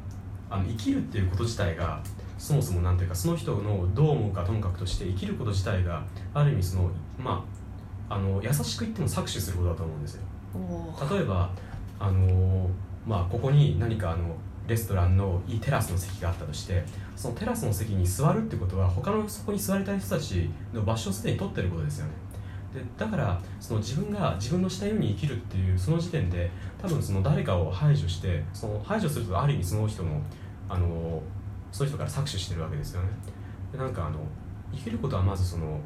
[0.49, 2.01] あの生きるっていうこと自体が
[2.39, 6.89] そもそもなんていうかその人のどう思うかともかくとして生きること自体がある意味その
[7.19, 7.45] ま
[8.09, 10.23] ああの優しく言っても搾取することだと思うんですよ。
[11.11, 11.51] 例えば
[11.99, 12.67] あの
[13.05, 14.35] まあここに何かあの
[14.67, 16.83] レストランのいいテラスの席があったとして
[17.15, 22.11] そのテラスの席に座るってことは他のそこに座りたい人たちの場所をすでに取ってることですよね。
[22.73, 26.49] でだからその自分が自分のしたように生きるっていうその時点で
[26.81, 30.21] 多分その誰かを排除してその排除するとある意味その人の
[30.69, 31.21] あの
[31.71, 33.09] その人から搾取してるわけですよね。
[33.71, 34.19] でなんかあの
[34.73, 35.79] 生きることはまずその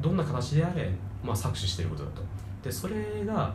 [0.00, 0.90] どんな形であれ、
[1.24, 2.22] まあ、搾取してることだと。
[2.62, 3.54] でそれが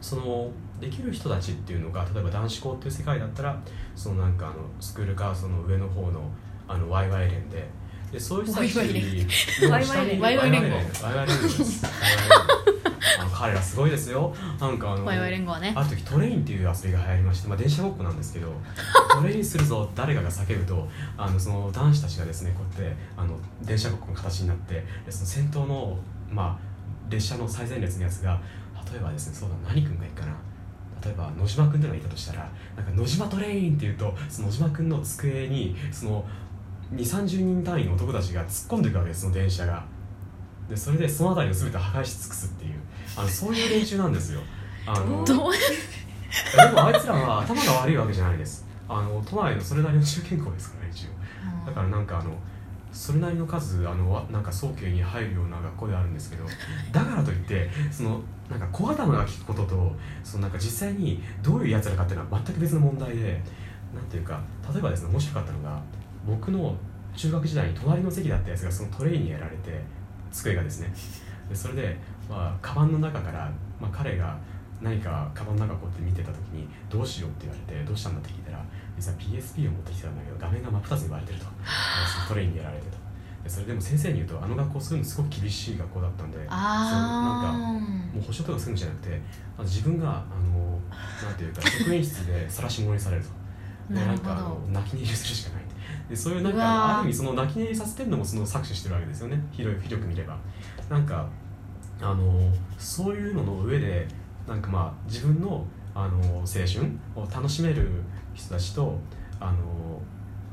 [0.00, 0.50] その
[0.80, 3.60] できる人たちっていうのが例えば男子校っていう世界だったら
[3.94, 6.30] そのなんかあのスクールカーストの上の方の
[6.68, 7.68] あのワイワイ連で
[8.12, 8.88] でそういう人たちワイ
[9.86, 10.20] ワイ連。
[10.20, 10.60] ワイワイ連。
[10.62, 10.72] 合ワ
[11.12, 11.32] イワイ連
[13.18, 14.34] あの彼らすごいですよ。
[14.60, 15.72] なんかあのワイワイ連合はね。
[15.76, 18.52] ある時トレインっていう遊びが流行りまして、まあ、電車ごっこなんですけど
[19.10, 24.74] トレインするぞ誰かが叫ぶとあのその男子たちがですねこうやってあの電車ごっこの形になって
[25.04, 25.98] でその先頭の、
[26.30, 28.40] まあ、列車の最前列のやつが
[28.92, 30.32] 例えばですねそうだ何君がいいかな
[31.06, 36.24] 例えば野島君というのがいたとしたらなんか野島トレインっていうとその野島君の机にその
[36.94, 39.84] 2 3 0人単位の男たちが突っ込んでいくわけですその電車が。
[40.68, 42.72] でそれでその辺りを全て破壊し尽くすっていう
[43.16, 44.40] あのそういう練習なんですよ。
[44.84, 45.52] あのどう？
[45.52, 48.66] でもあいつらは頭が悪いわけじゃないです。
[48.88, 51.66] あの都内のそれなりの中堅校ですから一応。
[51.66, 52.32] だからなんかあの
[52.92, 56.44] それなりの数あのわなんか早慶に入るような学校ではあるんですけど
[56.92, 59.92] だからといってそのなんか小頭が聞くことと
[60.22, 63.42] そのなんか実際にどういうやつらかっていうのは全く別の問題で
[63.94, 64.40] なんていうか
[64.72, 65.80] 例えばですね面白かったのが
[66.26, 66.76] 僕の
[67.16, 69.80] 中学時代に隣の席だったやつがそのトレイにやられて
[70.30, 70.92] 机がですね
[71.48, 71.96] でそれで、
[72.28, 74.36] まあ、カバンの中から、まあ、彼が
[74.82, 78.62] 何かカバンの中こうやって見てた時に「どうしよう」って言われて「どうしたんだ?」って聞いたら
[78.96, 82.95] 実は PSP を持ってきてたんだけど画面が真っ二つに割れてるとそのトレイにやられてと
[83.48, 87.78] それでも先生に言うとあの学校そういうのすごく厳しい学校だったんであ
[88.12, 89.20] もう保証とかするんじゃなくて
[89.56, 90.78] あの自分があの
[91.28, 93.30] なんていうか 職員室で晒し者にされると。
[93.88, 95.62] でなんかあの泣き寝入りするしかない。
[96.08, 99.40] でそういうなんかある意味その泣き寝入りさせてるのもその搾取してるわけですよね。
[99.52, 100.36] 広い広く見れば。
[100.88, 101.28] なんか
[102.00, 104.08] あのそういうのの上で
[104.46, 107.88] なんかまあ自分のあの青春を楽しめる
[108.34, 108.98] 人たちと
[109.40, 110.02] あの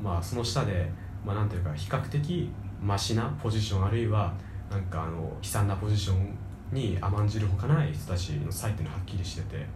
[0.02, 0.90] まあその下で
[1.24, 2.50] まあなんていうか比較的
[2.84, 4.34] マシなポジションあるいは
[4.70, 6.36] なんかあの悲惨なポジション
[6.70, 9.66] に甘んじるほかない人たちの差異っていうのははっきりしてて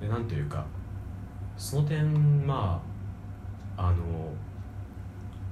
[0.00, 0.64] でなんというか
[1.56, 2.82] その点ま
[3.76, 3.96] ああの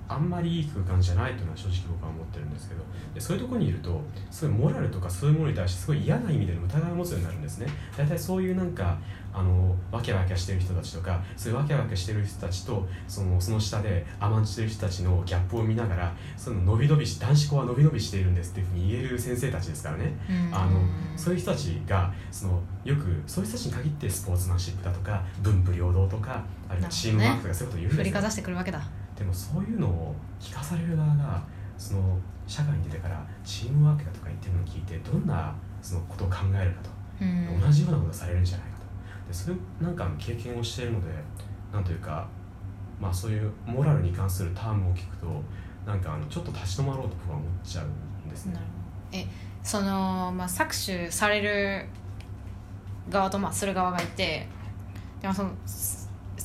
[0.09, 2.83] あんまりいい空間じゃないというのは正直僕は思ってるんですけど
[3.15, 4.01] でそういうところにいると
[4.31, 7.67] すごいモラルとかそういうものに対してすごい嫌な意味での疑いを持つようになるんですね。
[7.97, 8.99] 大体そういうなんか
[9.35, 20.13] あのワキャワキャしてる人たちとかそういうワキャワキャしてる人たちとそのその下で甘んじてる人たちのギャップを見ながらその伸び伸びし男子校は伸び伸びしているんですっていうふうに言える先生たちですからね。
[20.53, 20.81] あの
[21.17, 28.05] そういう人たちがそのよくそういう人たちに限ってスポーツマンシップだとか文武両道とかあるいはチームワークとかそういうことを言うんですよ。
[28.05, 28.83] 振りかざしてくるわけだ
[29.19, 31.43] でもそういうのを聞かされる側が
[31.77, 32.17] その
[32.47, 36.91] 社会に出てからチームワークだとか言ってるのを聞いてどんなそのことを考えるかと、
[37.21, 37.61] うん。
[37.61, 38.85] 同じようなことをされるんじゃないかと。
[39.29, 41.15] でそういうなんか経験をしているので
[41.73, 42.29] なんというか
[43.01, 45.27] まあそういうモラルに関するタームを聞くと
[45.85, 47.87] なんかあのちょっと立ち止まろうと僕は思っちゃう
[48.27, 48.59] んですね。
[49.13, 49.27] え
[49.63, 51.87] その、まあ、搾取される
[53.11, 54.47] 側と、まあ、する側がいて
[55.21, 55.51] でもその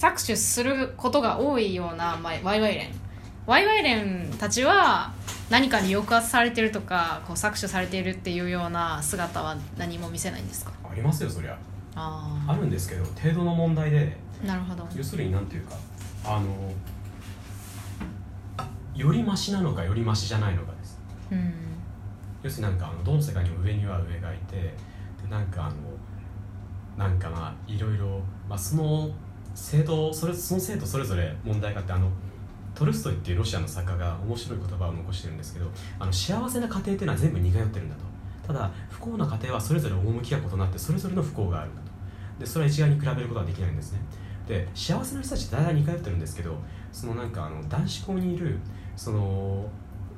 [0.03, 2.89] 搾取することが多いような、まあ、ワイワイ連
[3.45, 5.13] ワイワイ連たちは
[5.49, 10.73] 何かに抑圧されてるとかこう搾取されているっていうような姿は何も見せないんですか？
[10.83, 11.57] ありますよそりゃ。
[11.95, 14.85] ああるんですけど程度の問題であなるほど。
[14.93, 15.75] 要するになんていうか
[16.25, 16.73] あの
[18.93, 20.99] よりマシなのかよりマシじゃないのかです。
[21.31, 21.53] うん。
[22.43, 24.73] 要するになんかあのどの世界にも上には上がいてで
[25.29, 25.75] なんかあの
[26.97, 29.09] なんかまあいろいろ、まあ、その
[29.53, 32.09] 制度それその制度それぞれ問題があってあの
[32.75, 35.67] トルストイっていうロシアの作家が面白い言葉を残してるんですけど
[35.99, 38.01] あの幸せな家庭っていうのは全部似通ってるんだと。
[38.47, 41.91] ただ不幸な家庭はそれぞれ趣が異なってそれぞれの不幸があるんだと。
[42.39, 43.99] でそれは一概に比べることはできないんですね。
[44.47, 46.57] で幸せな人たちって大体似通ってるんですけど
[46.91, 48.59] そのなんかあの男子校にいる
[48.97, 49.69] その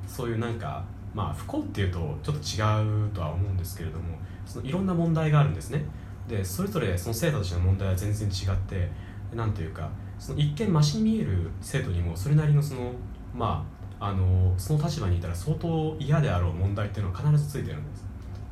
[0.06, 0.84] そういうなんか
[1.14, 5.84] まあ不幸っていうとちょっと違うとは思うんですけれどもそのいろんな問題があるんですね。
[6.28, 8.90] でそれぞれその生徒たちの問題は全然違って
[9.36, 12.92] なんというかその一見マシに見える生徒にもそれなりのその
[13.34, 13.64] ま
[14.00, 18.04] ああのその立場にいたら相当嫌であろう問題っていうのは必ずついてるんです。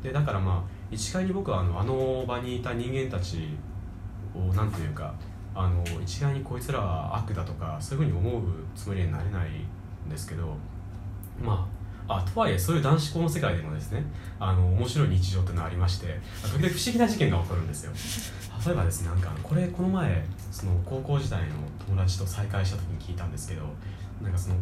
[0.03, 3.49] でだからまあ一概に僕はあのあの場にいた人間たち
[4.35, 5.15] をなんというか
[5.55, 8.43] あの一概にこいつらは悪だとかそういうふうに思う
[8.75, 9.51] つもりにはなれない
[10.07, 10.57] んですけど
[11.43, 11.67] ま
[12.07, 14.03] ああとはいえそういう男子校の世界でもですね
[14.39, 17.93] あの面白い日常っていうのはありまして時々不思議な事件が起こるんですよ。
[18.65, 21.49] 例えばですねなんかこれこの前その高校時代の
[21.87, 23.63] 友達と再会した時に聞いたんですけど
[24.23, 24.57] なんかその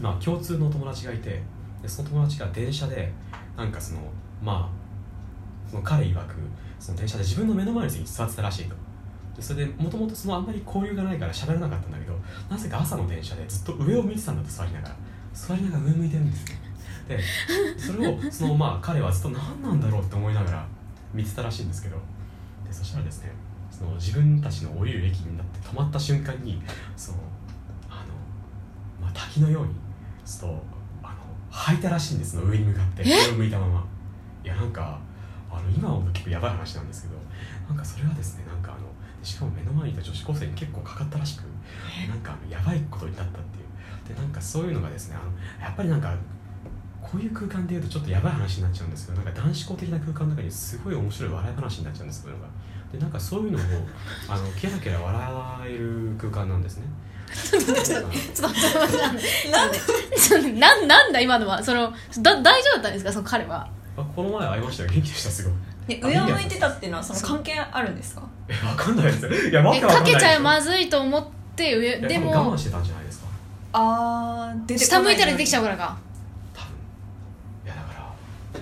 [0.00, 1.42] まあ共通の友達がいて
[1.82, 3.12] でその友達が電車で
[3.56, 4.00] なんかその
[4.42, 6.34] まあその彼曰く
[6.78, 8.74] その電車で自分の目の前に座ってたらしいと。
[9.36, 12.14] でそれでもともとそのあんまり交流がないから喋らなかったんだけど
[12.50, 14.96] なぜか朝の電車でずっと上を向いてたんだと座りながら
[15.32, 16.58] 座りながら上向いてるんですよ。
[17.08, 17.18] で
[17.78, 20.66] それをそのまあ彼はずっと何なんだろうって思いながら
[21.12, 21.96] 見てたらしいんですけど。
[22.64, 23.32] でそしたらですね
[23.70, 26.62] その自分たちの降りる駅になって止まった瞬間に
[26.96, 27.18] その
[27.88, 28.00] あの、
[29.00, 29.74] まあ、滝のように
[30.24, 30.62] ちょっと
[31.02, 31.14] あの
[31.50, 32.32] 吐いたらしいんです。
[32.32, 33.02] その上に向かって。
[33.02, 33.84] 上を向いたまま。
[34.44, 34.98] いやなんか
[35.50, 37.22] あの今思うと結構やばい話なんですけど。
[37.68, 38.86] なんかそれはですねなんかあの
[39.22, 41.42] しかも目の前にいた女子高生に結構かかったらしく
[42.08, 43.61] なんかあのやばいことになったっていう
[44.08, 45.32] でなんかそういうのがですねあの
[45.64, 46.14] やっぱりなんか
[47.00, 52.50] こういう空間でいうとちょっとやばい話になっちゃうんですけどなんか男子校的な空間の中にすごい面白い笑い話になっちゃうんですそういうのが
[52.92, 53.62] でなんかそういうのを
[54.28, 56.84] あのケラケラ笑える空間なんですね。
[57.32, 61.62] ちょっと待ってちょっと待ってなんなんなんだ今のは？
[61.62, 63.12] そのだ大丈夫だったんですか？
[63.12, 63.66] その彼は？
[63.96, 64.90] あこの前会いましたよ。
[64.90, 65.52] 元気でしたすごい。
[65.86, 71.26] で上を向いてたっていうのはその関係あるんですかえわかんないですよいやわえけわかんないかけちゃまずずいと思っ
[71.56, 73.21] て上で多分我も慢してたんじゃないですか
[73.72, 75.96] あー出てこ下ない向いたら出てきちゃうからか。
[76.54, 76.68] 多分。
[77.64, 78.00] いやだから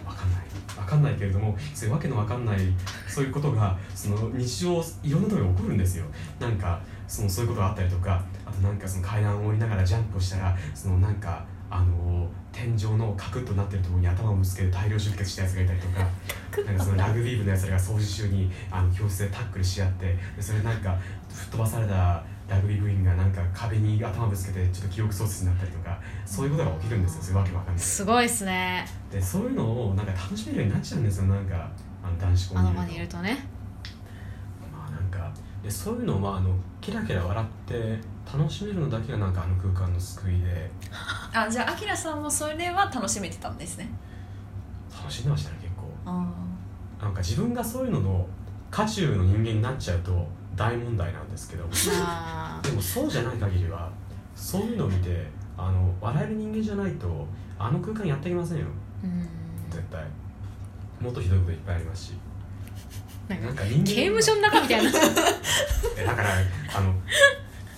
[0.08, 0.40] わかんない。
[0.78, 2.58] わかんないけれどもそういうわけのわかんない
[3.08, 6.04] そういうことがその日常いろんなところで起こるんですよ。
[6.38, 15.98] なんかそのそういうことがあったりとかあとなんかその階段を降りながらジャンプをしたらそのなんかあの天井のカクッとなってるところに頭をぶつけて大量出血したやつがいたりとか
[16.66, 20.06] なんかそのラグビー部のやつらが掃除中にあの教室でタックルし合って
[20.36, 20.96] でそれなんか
[21.28, 25.96] 吹っ飛ばされたラグビー部員がなんか壁に頭ぶつけてちょっと記憶喪失になったりとか
[26.26, 27.22] そういうことが起きるんですよ。
[27.22, 27.84] そういうわけわかんない。
[27.84, 28.84] すごいっすね。
[29.08, 31.26] でそういうのをなんか楽しめるようになっちゃうんですよ。
[31.26, 31.70] なんか
[32.02, 33.18] あの男子校あのにいると。
[33.18, 33.46] 場にいるとね。
[34.72, 35.32] まあなんか
[35.62, 40.68] でそういうのをまああのキラキラ笑って楽しめるのだけがなんかあの空間の救いで。
[41.32, 43.88] あじゃあアキラさんもそれは楽しめてたんですね。
[44.92, 45.88] 楽しんでましたね結構。
[46.04, 46.26] あ
[47.00, 48.26] なんか自分がそういうのの
[48.70, 50.26] 渦中の人間になっちゃうと
[50.60, 51.64] 大問題なんですけど。
[52.02, 53.90] あ でもそうじゃない限りは
[54.36, 57.26] そういうのを見てあの笑える人間じゃないと
[57.58, 58.66] あの空間やっていけませんよ。
[59.02, 59.26] ーうん。
[59.70, 60.04] 絶対。
[61.00, 62.12] もっとひどいこといっぱいありますし。
[63.28, 64.90] なんか人間刑務所の中みたいな。
[65.96, 66.28] えだから
[66.76, 66.92] あの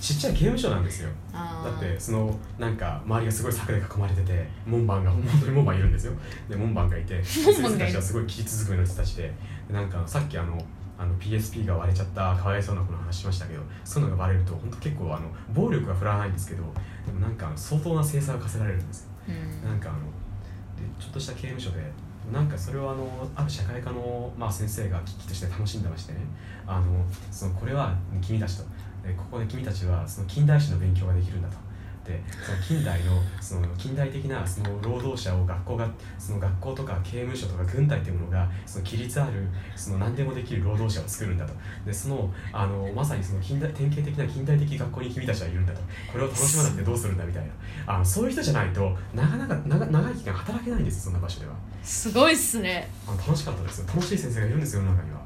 [0.00, 1.10] ちっちゃい刑務所なんですよ。
[1.32, 6.14] だってそのなんか周りがすごい柵で囲まれてて門番が本当に門番いるんですよ。
[6.48, 9.32] で門番がいて 先生たちはすごい聞き続くような人たちで。
[9.68, 10.58] でなんかさっきあの
[10.99, 16.62] あの PSP が割れちゃったかわいそうな子の話しましたけどそういうのがバレると本当結構あの暴力は振らないんですけど
[17.07, 19.11] でもなんかあの相当な制裁を課せられるんですよ。
[19.28, 19.68] うん。
[19.68, 21.90] なんかあのでちょっとした刑務所で
[22.32, 26.20] なんかそれをあのある社会科の、まあ、先生が危機として楽しんでましてね。
[26.66, 28.64] あのそのこれは君たちと。
[29.03, 31.57] でここで君たちはその近代史の勉強ができるんだと
[32.03, 35.88] ってその近代のその近代的なその労働者を学校が
[36.18, 39.46] その学校とか刑務所とか軍隊っていうものがその規律ある
[39.76, 41.53] その何でもできる労働者を作るんだと。
[41.86, 45.80] でそのあのまさにその近代典型的な近代的学校に君たちはいるんだと。
[46.11, 47.53] これを楽しまなくてどうするんだみたいな。
[47.86, 51.55] あのそういう人じゃないとなかなか長長い期間働けないんですそんな場所では。
[51.82, 52.88] すごいっすね。
[53.07, 53.86] あの楽しかったですよ。
[53.86, 55.20] 楽しい先生がいるんですよ世の中には。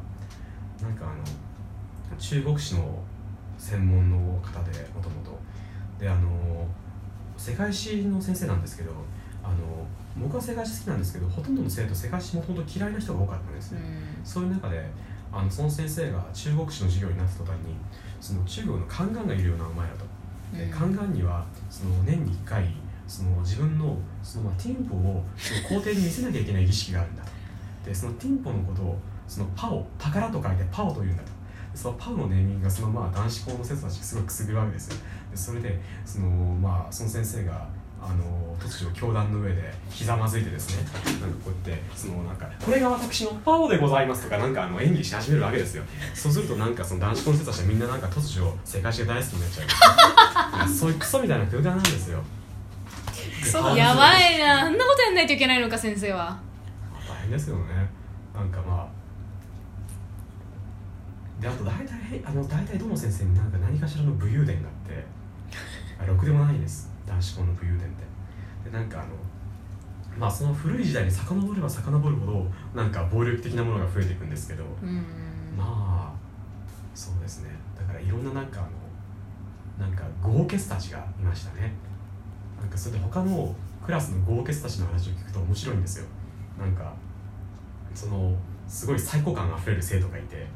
[0.83, 3.03] なんかあの中国史の
[3.59, 5.26] 専門の方でもともと
[5.99, 6.67] であの
[7.37, 8.93] 世界史の先生なんですけど
[9.43, 9.55] あの
[10.19, 13.81] 僕は世界史好きなんですけどほとんどの生徒世界史もともと嫌いな人が多かったんですね、
[14.25, 14.85] そういう中で
[15.33, 17.75] あのその先生が中国史の授業になった途端に
[18.21, 20.05] その中国の宦官がいるようなお前らと、
[20.57, 20.71] でうん。
[20.71, 22.65] 宦官にはその年に1回
[23.07, 27.23] その自分のそのまあティンポをその皇帝に見せなきゃいけない儀式があるんだ。
[27.23, 27.31] と
[27.85, 31.29] でそのティンポのことをそのパオ宝と書いてパオというんだと。
[31.29, 31.36] で
[31.77, 34.97] そのパオのネーミングがそのまあ男子校の生徒たちがすごいくすぐるわけですよ。
[35.31, 37.69] でそれでそのまあその先生が
[38.01, 40.85] あの突如教壇の上でひざまずいてですね
[41.21, 45.85] なんかこうやってそのなんかこれが私のパオでございますとかなんかあの演技し始めるわけですよ。
[46.15, 50.69] そうするとなんかその男子校の生徒たちはみんななんか突如世界史が大好きになっちゃう。
[50.69, 52.23] そういうクソみたいな空間なんですよ。
[53.43, 54.63] でやばいな。
[54.63, 56.39] あんなことやんないといけないのか先生は。
[57.09, 57.65] 大変ですよね。
[58.35, 58.96] なんかまあ
[61.41, 65.05] であと大体あの大体どの先生になんか何かしらの武勇伝があって
[66.03, 66.91] あろくでもないんです。
[67.07, 68.71] 男子校の武勇伝って。
[68.71, 69.11] でなんかあの
[70.19, 75.05] まあその古い時代に遡れば遡るほどなんか暴力的なものが増えていくんですけどうん。
[75.57, 76.15] まあ
[76.95, 77.51] そうですね。
[77.77, 81.73] だからいろんななんかあのなんか豪傑たちがいましたね。
[82.61, 86.07] なんかそれで他のクラスの豪傑たちの話を聞くと面白いんですよ。
[86.59, 86.95] なんか
[87.95, 88.35] その
[88.67, 90.47] すごい最高感あふれる生徒がいて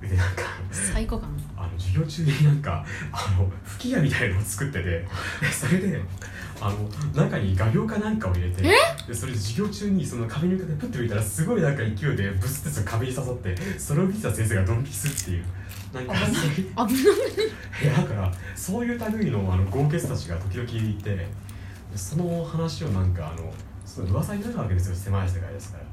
[0.00, 5.06] でなんか最高感あの授業中になんかあの吹き矢みたいのを作っててで
[5.52, 6.00] それで
[6.60, 15.44] あの中に画鋲かなんかを入れてでそれで授業中にその壁に向かってプッと浮いたらすごいなんか勢いでブスってその壁に刺さってそれを見てた先生がドン引きするっていう。
[15.92, 16.68] なんかそういう
[17.80, 17.84] い。
[17.84, 21.26] いやだからそういう類のあの豪傑たちが時々いてで
[21.96, 23.50] その話をなんかあの
[23.86, 25.84] その噂になるわけですよ狭い世界ですから。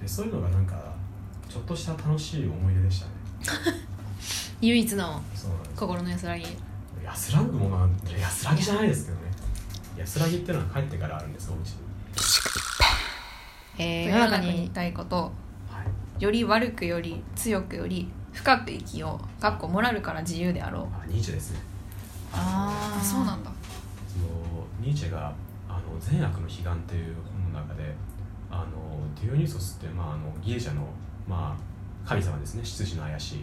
[0.00, 0.94] でそういうのがなんか
[1.48, 3.12] ちょっとした楽しい思い出でしたね
[4.60, 5.22] 唯一の
[5.76, 6.46] 心の安らぎ。
[7.04, 9.22] 安らぐものなんて安らぎじゃないですけどね。
[9.96, 11.82] 安らぎっていうのは帰ってからあるんですお家に。
[13.78, 15.16] えー、世の中にに言いたいこと。
[15.16, 15.82] は
[16.18, 16.22] い。
[16.22, 21.60] より悪くより強くより深く生きようかっこモラルから自由であろあニーチェですね。
[22.32, 23.04] あー。
[23.04, 23.50] そうなんだ。
[24.12, 25.34] そのニーチェが
[25.68, 27.94] 「あの善悪の彼岸」っていう本の中で
[28.50, 28.66] あの
[29.20, 30.86] ディオニュソスって、まあ、あのギリシャの、
[31.26, 31.71] まあ、
[32.04, 32.64] 神様ですね。
[32.64, 33.36] 執事の怪し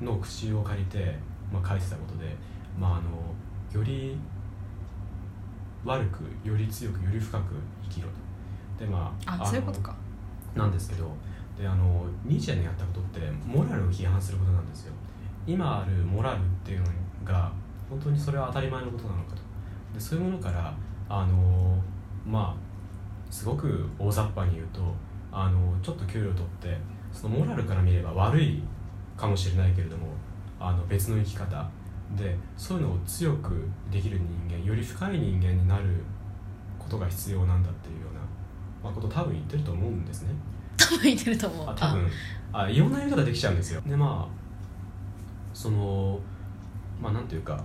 [0.00, 1.14] いの口を借りて、
[1.52, 2.34] まあ、書いてたことで、
[2.78, 4.16] まあ、あのより
[5.84, 8.84] 悪くより強くより深く生きろと。
[8.84, 9.94] でまああのそういうことか。
[10.54, 11.10] なんですけど
[11.56, 14.92] であのニーチェのやったことってモラルを批判することなんですよ。
[15.46, 16.86] 今あるモラルっていうの
[17.24, 17.52] が
[17.88, 19.42] 本当にそれは当たり前のことなのかと。
[19.94, 20.74] でそういうものから
[21.08, 21.78] あの
[22.26, 24.80] まあすごく大雑把に言うと
[25.32, 26.76] あのちょっと距離を取って
[27.18, 28.62] そのモラルから見れば悪い
[29.16, 30.06] かもしれないけれども
[30.60, 31.68] あの別の生き方。
[32.16, 35.84] でそういうのを強くできる人間より深い人間になる
[36.78, 38.20] ことが必要なんだっていうような、
[38.82, 40.30] まあ、ことを多分言ってると思うんですね。
[40.78, 41.68] 多分言ってると思う。
[41.68, 42.08] あ多分。
[42.50, 43.82] あいろんな読み方できちゃうんですよ。
[43.86, 44.34] でまあ
[45.52, 46.18] その
[46.98, 47.62] まあなんていうか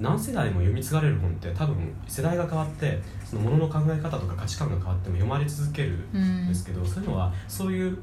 [0.00, 7.96] 何世代も読み継がれる本って多分世代が変わってそのものの考え方とか価値観が変わっても読まれ続けるうんんですけど、そういうのはそういう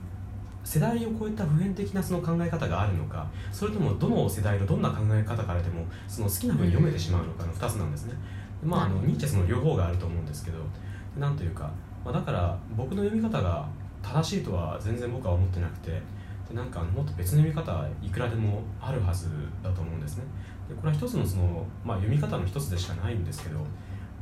[0.64, 8.14] 世代を超えた普遍的なその考え方があるのかそれともどの世代のどんな考え方からでもその好きな風に読めてしまうのかの2つなんですね。
[8.62, 10.58] でまあ、あのニーチェその両方があると思うんですけど
[11.18, 11.72] なんというか、
[12.06, 13.68] まあ、だから僕の読み方が
[14.04, 15.92] 正しいとは全然僕は思ってなくて
[16.48, 19.30] でなんかもっと別の読み方いくらでもあるはず
[19.64, 20.24] だと思うんですね。
[20.70, 23.60] でこれは一つのその、まあ、読み方の一つでしかないんですけど、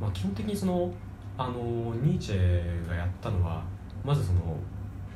[0.00, 0.92] まあ、基本的にその
[1.36, 3.62] あのニーチェがやったのは
[4.04, 4.56] まずその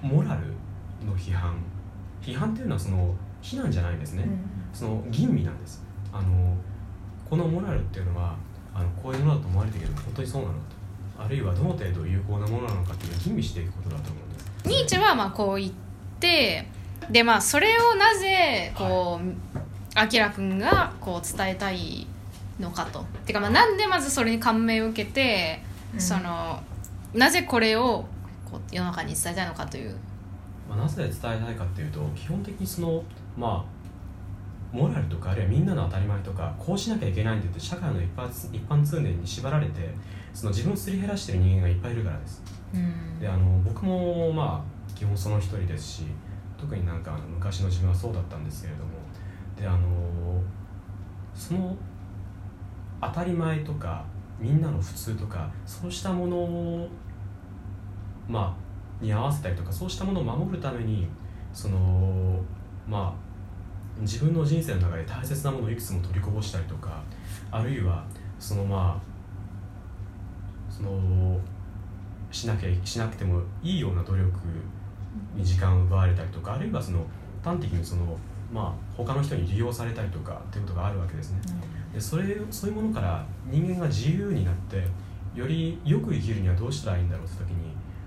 [0.03, 0.55] モラル
[1.05, 1.55] の批判。
[2.23, 4.27] 批判っていうのはその非難じゃないんですね、
[4.73, 5.85] その吟味なんです。
[6.13, 6.57] あの
[7.29, 8.35] このモラルっていうのは
[8.75, 10.61] あのこういうものだと思われているけど本当にそうなのと。
[11.17, 14.69] あるいはどの程度有効なものなのかっていうのを吟味していくことだと思うんです。
[14.69, 15.73] ニーチェはまあこう言っ
[16.19, 16.69] て
[17.11, 19.59] でまあそれをなぜこう
[19.95, 22.07] あきらくんがこう伝えたい
[22.59, 23.05] のかと。
[23.27, 26.01] てかまあなんでまずそれに感銘を受けて、うん。
[26.01, 26.61] その
[27.13, 28.07] なぜこれを
[28.51, 29.97] こう世の中に伝えたいのかという
[30.75, 33.05] まあ、なぜ伝えたいかっていうと基本的にその
[33.37, 39.95] まあモラルとかあるいはみんなの当たり前とかこうしなきゃいけないんだって社会の一般一般通念に縛られて
[40.33, 42.43] その自分をすり減らしてる人間がいっぱいいるからです。
[42.75, 43.21] うん。
[43.21, 46.03] であの僕もまあ基本その一人ですし
[46.59, 48.91] 特になんかあの昔の自分はそうだったんですけれども
[49.57, 50.43] であの
[51.35, 51.77] その
[53.01, 54.05] 当たり前とか
[54.41, 56.89] みんなの普通とかそうしたものを
[58.29, 58.64] まあ
[59.05, 61.07] に合わせたりとかそうしたものを守るために
[61.53, 62.41] その
[62.89, 67.03] まあ自分の人生の中で大切なものをいくつも取りこぼしたりとか
[67.51, 68.05] あるいは
[68.41, 71.39] そのまあその
[72.33, 74.33] しなきゃしなくてもいいような努力
[75.37, 77.07] に時間を奪われたりとかあるいはその
[77.45, 78.19] 端的にその
[78.53, 81.41] まあ他の人に利用されたりとかっていうことがあるわけですね。
[81.93, 84.85] でそれそういうものから人間が自由になって
[85.35, 87.64] よりよく生きるにはどうしたらいいんだろうって時に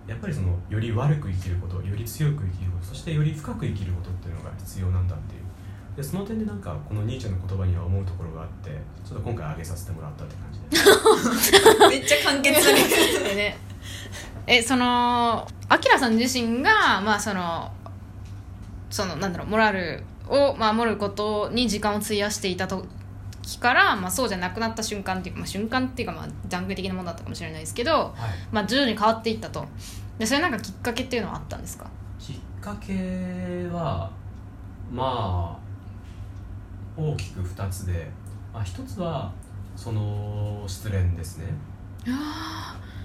[0.08, 5.41] やっぱりそのより悪く生きることより強く生きることそしてより深く生きることっていうのが必要なんだっていう。
[5.97, 8.70] でその点でなんかこのニーチェの言葉には思うところがあって
[9.03, 11.89] ちょっと今回挙げさせてもらったって感じで。
[11.89, 12.84] めっちゃ簡潔だね。
[13.30, 13.58] で ね
[14.45, 17.72] えそのアキラさん自身がまあその
[18.91, 22.68] そのなんだろうモラルを守ることに時間を費やしていた
[23.48, 28.14] 時から、まあ、そうじゃなくなった瞬間っていうか、まあ、瞬間っていうかまあ段階的なものだったかもしれないですけど、はい。
[28.52, 29.66] まあ、徐々に変わっていったと。
[30.20, 31.89] でそれなんかきっかけっていうのはあったんですか？
[32.20, 34.10] きっかけは
[34.91, 35.58] ま
[36.98, 38.10] あ大きく2つで、
[38.54, 39.32] まあ、1つは
[39.76, 41.45] その失恋ですね。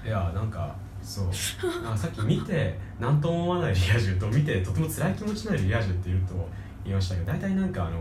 [0.04, 1.26] いやなんかそう。
[1.82, 6.34] なんかさっき見て何とも思わないリア充と見てとても辛い気持ちになるリア充って言うと
[6.84, 7.98] 言いましたけど大体なんかあの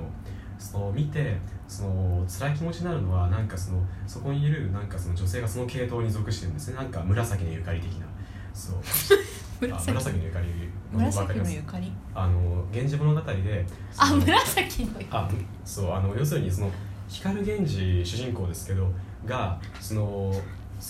[0.62, 1.38] その見て
[1.68, 6.76] その辛い気持ちになるのはなんかそのそこにいるなんかその女性がその系統に属してるんですね。
[6.76, 8.06] なんか紫のゆかり的な。
[8.54, 8.76] そう。
[9.72, 10.48] あ紫のゆかり。
[10.92, 11.92] 紫のゆかり。
[12.14, 13.66] あの「源氏物語で」
[13.98, 15.30] あ紫のあ
[15.66, 16.72] そうあの要するにその
[17.08, 18.92] 光源氏主人公ですけど
[19.26, 20.42] がその好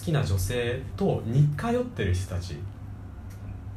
[0.03, 2.57] きな女性と似通ってる人たち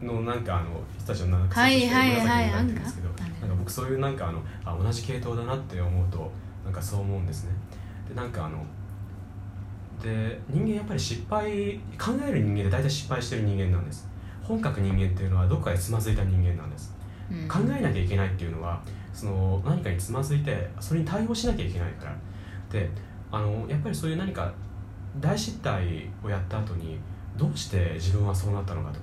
[0.05, 6.31] のなんかあの人たちのなんか紫になってるんですけどなんか僕そういうなんかあのあ同じ系統だなって思うと
[6.65, 7.51] なんかそう思うんですね。
[8.09, 8.65] でなんかあの
[10.03, 14.09] で人間やっぱり失敗考える人間で大体失敗してる人間なんです。
[14.43, 16.95] 本格人間っていうのはどこかでつまずいた人間なんです。
[17.31, 17.49] うん。
[17.49, 18.83] 考えなきゃいけないっていうのは
[19.13, 22.17] その何かにつまずいてそれに対応しなきゃいけないから。
[22.71, 22.91] で
[23.31, 24.53] あのやっぱりそういう何か
[25.21, 26.99] 大失態をやった後に
[27.37, 28.99] どうして自分はそうなったのかと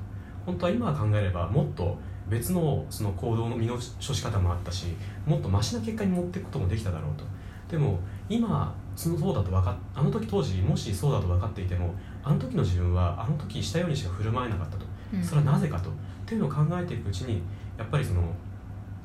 [0.45, 1.97] 本当は今考えればもっと
[2.29, 4.87] 別のその行動の身の処し方もあったし
[5.25, 7.23] もっとマシな結果に持っていくこともできただろうと。
[7.69, 14.85] でも今そのそうだと分かっあの時当時もしそうだと分かっていてもあの時の自分はあの時したようにしか振る舞えなかったと。
[15.13, 15.23] うん。
[15.23, 15.89] それはなぜかと。
[15.89, 15.93] っ
[16.25, 17.41] ていうのを考えていくうちに
[17.77, 18.21] やっぱりその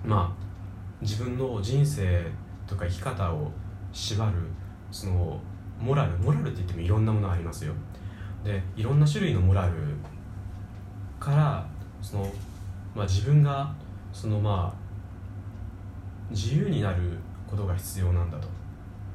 [0.05, 0.47] まあ
[1.01, 2.25] 自分の人生
[2.67, 3.51] とか生き方を
[3.93, 4.33] 縛る
[4.91, 5.41] その
[5.81, 7.73] モラルモラルって言ってもいろんなものありますよ。
[8.45, 9.73] でいろんな種類のモラル
[11.27, 11.67] から
[12.01, 12.33] その、
[12.95, 13.75] まあ、自分が
[14.13, 17.19] そのまあ自由になる
[17.51, 18.47] ことが必要なんだと。
[18.47, 18.51] っ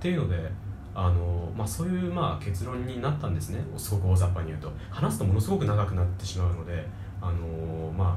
[0.02, 0.52] ていうので
[0.94, 3.64] あの、まあ、そういうまあ結論になったんですね。
[3.78, 4.70] すごく大雑把に言うと。
[4.90, 6.86] 話すとものすごく長くなってしまうので
[7.22, 8.16] あの、まあ、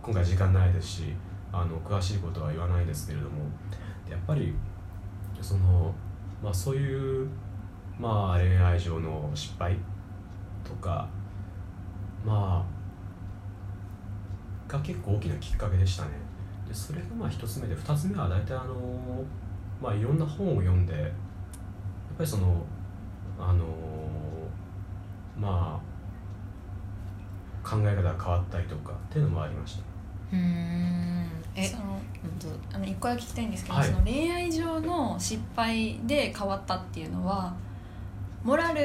[0.00, 1.02] 今回時間ないですし
[1.50, 3.42] あの詳しいことは言わないですけれども。
[4.08, 4.54] やっぱり
[5.40, 5.92] その、
[6.42, 7.26] まあ、そういう、
[7.98, 9.76] まあ、恋愛上の失敗
[10.62, 11.08] とか
[12.24, 12.81] まあ
[14.72, 16.10] が結構大きなきっかけでしたね。
[16.66, 18.74] でそれがまあ一つ目で二つ目は大体あの
[19.80, 21.10] まあいろんな本を読んでやっ
[22.16, 22.64] ぱりその
[23.38, 23.64] あの
[25.38, 25.80] ま
[27.64, 29.82] あ考え方が変わったりとかっていうのもありました。
[30.32, 31.26] うーん。
[31.54, 32.00] えその
[32.72, 33.88] あの一個だけ聞きたいんですけど、はい。
[33.88, 37.54] その恋愛上の失敗で変わったっていうのは
[38.42, 38.80] モラル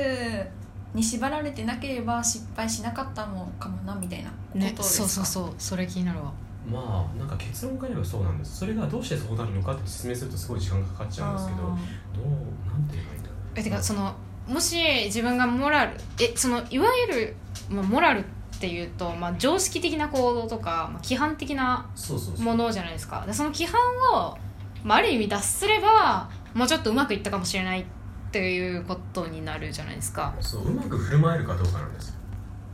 [0.97, 6.33] に縛られてなければ失敗しなかったのかもなみたいなことねですか、そうそうそうそれ気になるわ。
[6.69, 8.57] まあなんか結論から言えばそうなんです。
[8.57, 13.37] それがどうしてそうなるのかって説明するとすごい時間がかかっちゃうんですけどどうなんて言えばいいんだろう。
[13.55, 14.13] えてかその
[14.47, 17.35] もし自分がモラルえそのいわゆる、
[17.69, 22.45] まあ、モラルっていうと、まあ、常識的な行動とか、まあ、規範的なそうそうそう。
[22.45, 23.23] ものじゃないですか。
[23.27, 23.79] でその規範
[24.13, 24.37] を、
[24.83, 27.85] まあ、ある意味脱すればもうちょっとうまくいったかもしれないっ
[28.31, 32.15] ていうことになるじゃないですか、そううまく振る舞えるかどうかなんですよ。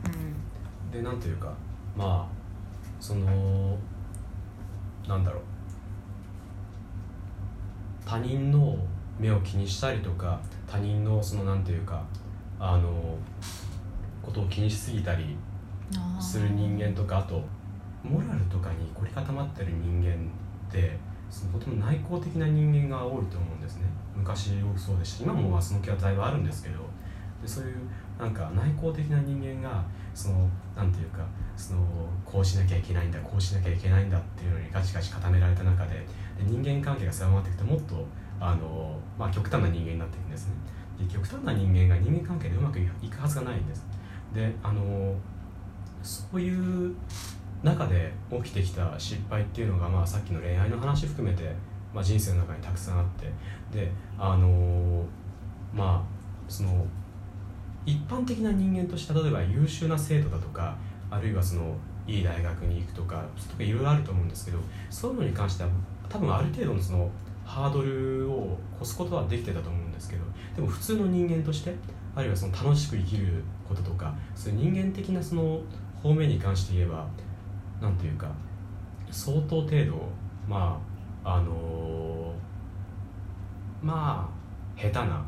[0.06, 0.08] う
[0.88, 1.52] ん、でなんていうか
[1.96, 2.34] まあ
[3.00, 3.76] その
[5.08, 5.42] なんだろう。
[8.06, 8.76] 他人の
[9.18, 12.04] 目を気にしたりとか他人のそのなんていうか
[12.58, 13.16] あの
[14.22, 15.36] ことを気にしすぎたり
[16.20, 17.42] する人間とかあと
[18.02, 20.10] モラルとかに凝り固まってる人間
[20.68, 20.98] って
[21.30, 23.82] そのとても内向的な人間が多いと思うんですね。
[24.16, 25.24] 昔僕そうでした。
[25.24, 26.84] 今もまあその気はだいぶあるんですけど。
[27.44, 27.76] でそういう
[28.18, 31.18] なんか内向的な人間がそのなんていうか
[31.56, 31.80] その
[32.24, 36.06] こうしなきゃいけないんだこうしなきゃいけないんだっていうのにガチガチ固められた中でで
[36.44, 38.06] 人間関係が狭まっていくともっと
[38.40, 40.54] あの、まあ、極端な人間になっていくんですね。
[40.98, 43.84] で極端な人間が人間関係でうまくいくはずがないんです。
[44.32, 45.14] であの
[46.02, 46.94] そういう
[47.64, 51.50] 中で起きてきた失敗っていうのが、まあ、さっきの恋愛の話含めて、
[51.94, 53.32] まあ、人生の中にたくさんあって
[53.76, 55.02] であの
[55.72, 56.86] まあその
[57.86, 60.76] 一般的な人間として例えば優秀な生徒だとか
[61.10, 61.74] あるいはその
[62.06, 64.58] いい大学に行くとかとかいろいろあると思うんですけど
[64.90, 65.70] そういうのに関しては
[66.08, 67.10] 多分ある程度のその
[67.46, 70.22] ハードルを越すことはできてたと思うんですけど
[70.54, 71.74] でも普通の人間として
[72.14, 75.60] あるいはその楽しく生きることとかそういう人間的なその
[76.02, 77.06] 方面に関して言えば
[77.84, 78.28] なんていうか
[79.10, 80.08] 相当程度
[80.48, 80.80] ま
[81.22, 82.32] ああの
[83.82, 85.22] まあ下手な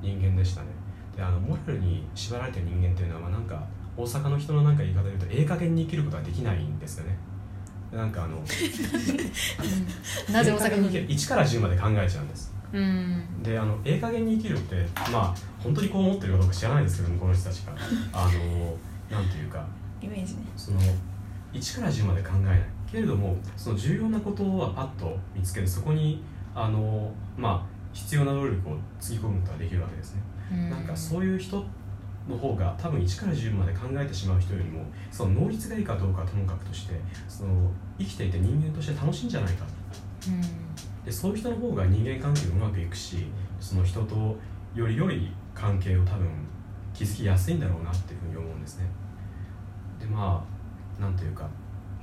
[0.00, 0.68] 人間でしたね。
[1.14, 3.62] であのモラルに縛られてる人間っていうのは、まあ、なんか
[3.96, 7.18] 大阪の人のなんか言い方で言うとええ加減に生きることはできないんですよね。
[7.92, 8.38] なんかあの
[10.32, 10.96] なぜ大阪に？
[10.96, 12.54] ええ加減1から10まで考えちゃうんです。
[12.72, 13.42] うん。
[13.42, 17.74] であのええ加減に生きるってまあ本当にこう思ってるかどうか知らないですけどもこの人たちが。
[18.14, 18.78] あの
[19.10, 19.66] なんていうか
[20.00, 20.44] イメージね。
[20.56, 20.80] その
[21.52, 22.62] 1から10まで考えない。
[22.90, 26.22] けれどもその重要なことはパッと見つけてそこに
[26.54, 30.22] あのまあ必要な能力をつぎ込むことができるわけですね。
[30.68, 31.64] なんかそういう人
[32.28, 39.64] の方が多分1から10まで考えてしまう人よりもその能率がいいかどうかはともかくとしてその生きていて人間として楽しいんじゃないか。
[40.28, 41.04] うん。
[41.04, 43.26] でそういう人の方が人間関係がうまくいくし
[43.58, 44.36] その人と
[44.74, 46.28] より良い関係を多分
[46.94, 48.86] 築きやすいんだろうなっていうふうに思うんですね。
[49.98, 50.51] でまあ
[51.02, 51.48] なんというか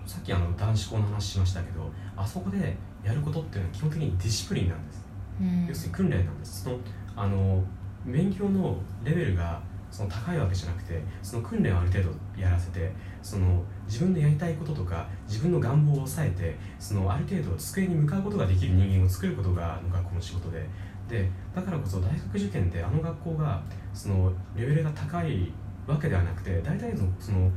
[0.06, 5.06] さっきあの男子校の話しましたけどあそこでやることっていうのは基本的にディシプリンなんです。
[5.40, 5.66] うん。
[5.68, 6.64] 要するに訓練なんです。
[6.64, 6.78] その
[7.16, 7.64] あの
[8.06, 12.92] 勉強のレベルがその高いわけじゃなくてその訓練をある程度やらせて
[13.22, 20.68] その自分でやりたいこととか自分の願望を抑えてそのある程度机に向かうことができる人間を作ることがあの学校の仕事で。
[21.10, 23.64] でだからこそ大学受験であの学校が
[23.96, 25.52] そのレベルが高い
[25.88, 27.52] わけではなくて大体のその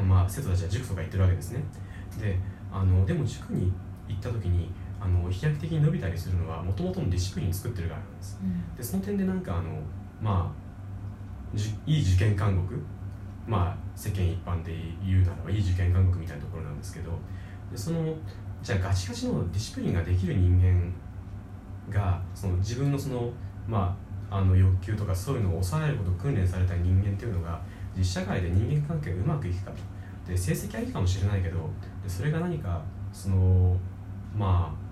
[0.00, 1.62] まあ、生徒たちは塾とか行ってるわけですね。
[2.18, 2.38] で
[2.72, 3.72] あのでも塾に
[4.08, 4.70] 行った時に
[5.00, 8.38] あの飛躍的に伸びたりするのはもともとのディシプリン作ってるからなんです。
[8.76, 9.80] でその点でなんかあの
[10.20, 12.80] まあじいい受験監獄
[13.46, 14.72] まあ世間一般で
[15.04, 17.10] 言うならばいい受験監獄みたいなところなんですけど
[17.70, 18.14] でその
[18.62, 20.92] じゃあガチガチのディシプリンができる人間
[21.92, 23.30] がその自分のその
[23.68, 23.96] ま
[24.30, 27.60] ああの欲求とかそういうのを抑えることを訓練された人間っていうのが
[27.96, 29.76] 実社会で人間関係がうまくいくかと。
[30.30, 31.58] で成績はいいかもしれないけど
[32.02, 32.82] でそれが何か
[33.12, 33.76] その
[34.36, 34.84] まあ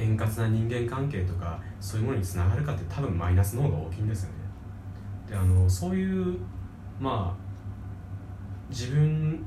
[0.00, 4.34] 円滑な人間関係とかそういうものにつながるかって多分マイナスの方が大きいんですよね。
[5.28, 6.38] であのそういう
[6.98, 7.50] まあ
[8.70, 9.44] 自分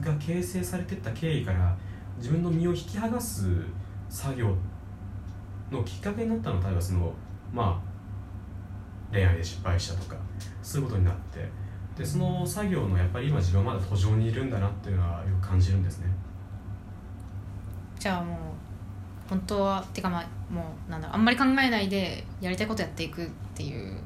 [0.00, 1.76] が形成されてった経緯から
[2.18, 3.46] 自分の身を引き剥がす
[4.08, 4.54] 作業
[5.70, 7.12] のきっかけになったのは例えばその
[7.52, 7.91] まあ
[9.12, 10.16] 恋愛で失敗したとか
[10.62, 11.48] そういうことになって
[11.96, 16.06] でその作業のやっぱり今自分はまだ途上にいるんだなっていうのはよく感じるんですね。
[17.98, 18.38] じゃあもう
[19.28, 23.98] 本当はてかまあもうなんだろうあんまり考えないでやりたいことやっていくっていう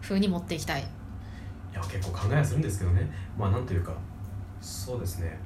[0.00, 0.82] 風に持っていきたい。
[0.82, 0.84] い
[1.74, 3.10] や結構考えはするんですけどね。
[3.36, 3.92] まあなんというか
[4.60, 5.38] そうですね。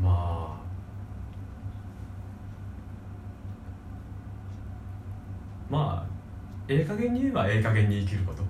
[0.00, 0.66] まあ
[5.70, 6.15] まあ
[6.68, 8.42] ええ加減に言えばええ加減に生きること。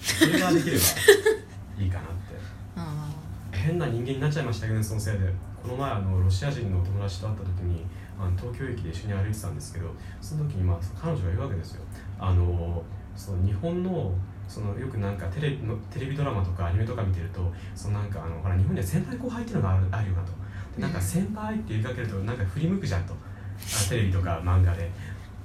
[0.00, 0.82] それができれば
[1.82, 2.34] いいかなって。
[2.76, 3.08] あ
[3.52, 5.32] 変な人間になっちゃいましたけどねそのせいで。
[5.62, 7.84] この前あのロシア人の友達と会った時に
[8.16, 9.90] あの東京駅で一緒に歩いてたんですけど
[10.20, 11.82] その時にまあ彼女が言うわけですよ。
[12.20, 12.82] あの
[13.16, 14.14] その日本の
[14.46, 20.32] そのよくなんかテレビのテレビドラマとかアニメとか見てるとそのなんかあのほら日本には先輩後輩っていうのがあるあるよなと。
[20.76, 23.12] でなんか先輩って言いかけるとなんか振り向くじゃんと。
[23.14, 24.88] あテレビとか漫画で。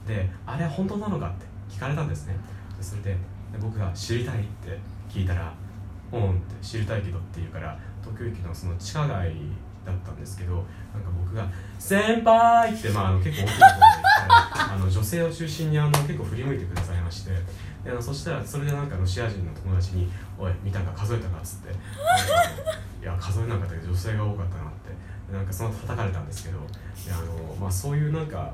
[0.07, 1.45] であれは本当なのかって。
[1.45, 1.51] 聞
[1.82, 2.36] かれたんですね。
[2.78, 3.18] でそれで
[3.60, 4.80] 僕が知りたいって
[5.10, 5.53] 聞いたら
[6.14, 9.34] 「うん」って知りたいけどって言うから東京駅のその地下街
[9.86, 11.45] だったんですけどなんか僕が
[11.80, 13.86] 「先輩!」って、まあ、あの結構大きな声で
[14.74, 17.32] あの女性を中心にあの結構振り向いてくださいまして
[17.84, 20.91] であのそしたらそれでなんかロシア人の友達に「おい見たか？
[20.91, 21.74] 数えたか」っつって
[23.02, 24.91] 「いや数えなかったけど女性が多かったな」って。
[25.32, 26.60] なんかその叩かれたんですけど
[27.06, 28.52] であの、まあ、そういうなんか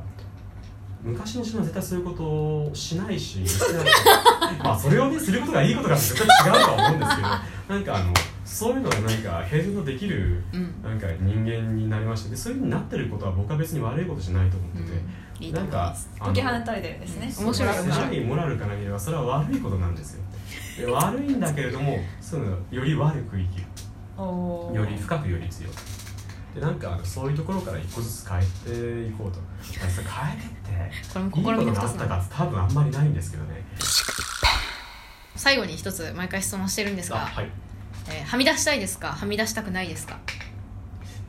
[1.07, 3.39] 昔の人は絶対そういうことをしないし
[4.63, 7.27] まあそれをねすることがいいことかって絶対違うとは思うんですけど
[7.75, 8.13] なんかあの
[8.45, 10.81] そういうのがなんか平然とできるうん。
[10.81, 12.29] なんか人間になりました。
[12.29, 17.33] でそういうふうになってることは僕は別に悪いことじゃないと思ってて、いいとなんか解き放たれてるんですね。
[17.45, 20.23] 面白い面白い何モラルかなければそれは悪いことなんですよ
[20.77, 23.67] で悪いんだけれどもそういうのより悪く生きる。
[24.17, 25.71] より深くより強い
[26.59, 28.41] でなんかあのそういうところから一個ずつ変え
[29.03, 29.39] ていこうと。
[29.63, 33.63] 変えてってこれもいいこと心のがあった一つなんだか多分あんまりないんですけどね。
[35.35, 35.75] 最後に。
[35.77, 37.49] 一つ毎回質問してるんですが、あはい。
[38.09, 39.09] えーはみ出したいですか？
[39.13, 40.17] はみ出したくないですか？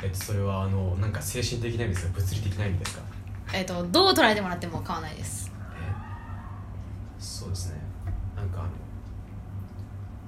[0.02, 3.02] えっとそれはあのなんか精神的な意味ですか物理的な意味ですか？
[3.52, 5.50] えっ、とどう捉えてもらっても構わないです。
[5.76, 5.92] え
[7.18, 7.80] そうですね。
[8.36, 8.68] なんかあの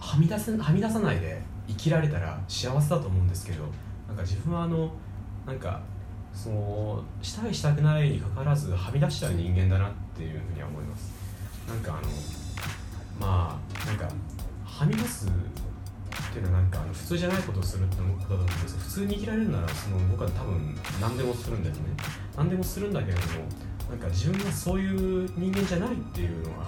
[0.00, 3.64] はみ出せはみ出さないで生きられたら幸せだと思うんですけど
[4.10, 4.90] なんか自分はあの
[5.46, 5.80] なんか
[6.34, 11.12] そのしたいしたくないにかかわらずはみ出しちゃう人間だなっていうふうには思います。
[11.68, 12.08] なんかあの
[13.20, 14.08] まあなんか
[14.64, 15.30] はみ出すっ
[16.32, 18.80] ていうのはなんかあの普通じゃないことをするってことだと思うんですよ。
[18.80, 21.84] 普通に生きられるならその僕は多分何でもするんですね。
[22.36, 23.26] 何でもするんだけれども
[23.90, 26.66] なんか自分がそういう人間じゃないっていうのが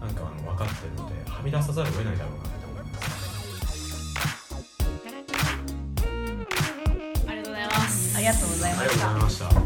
[0.00, 2.55] なんかあの分かってるのではみ出さざるを得ないだろうな。
[8.16, 9.65] ありがとうございました。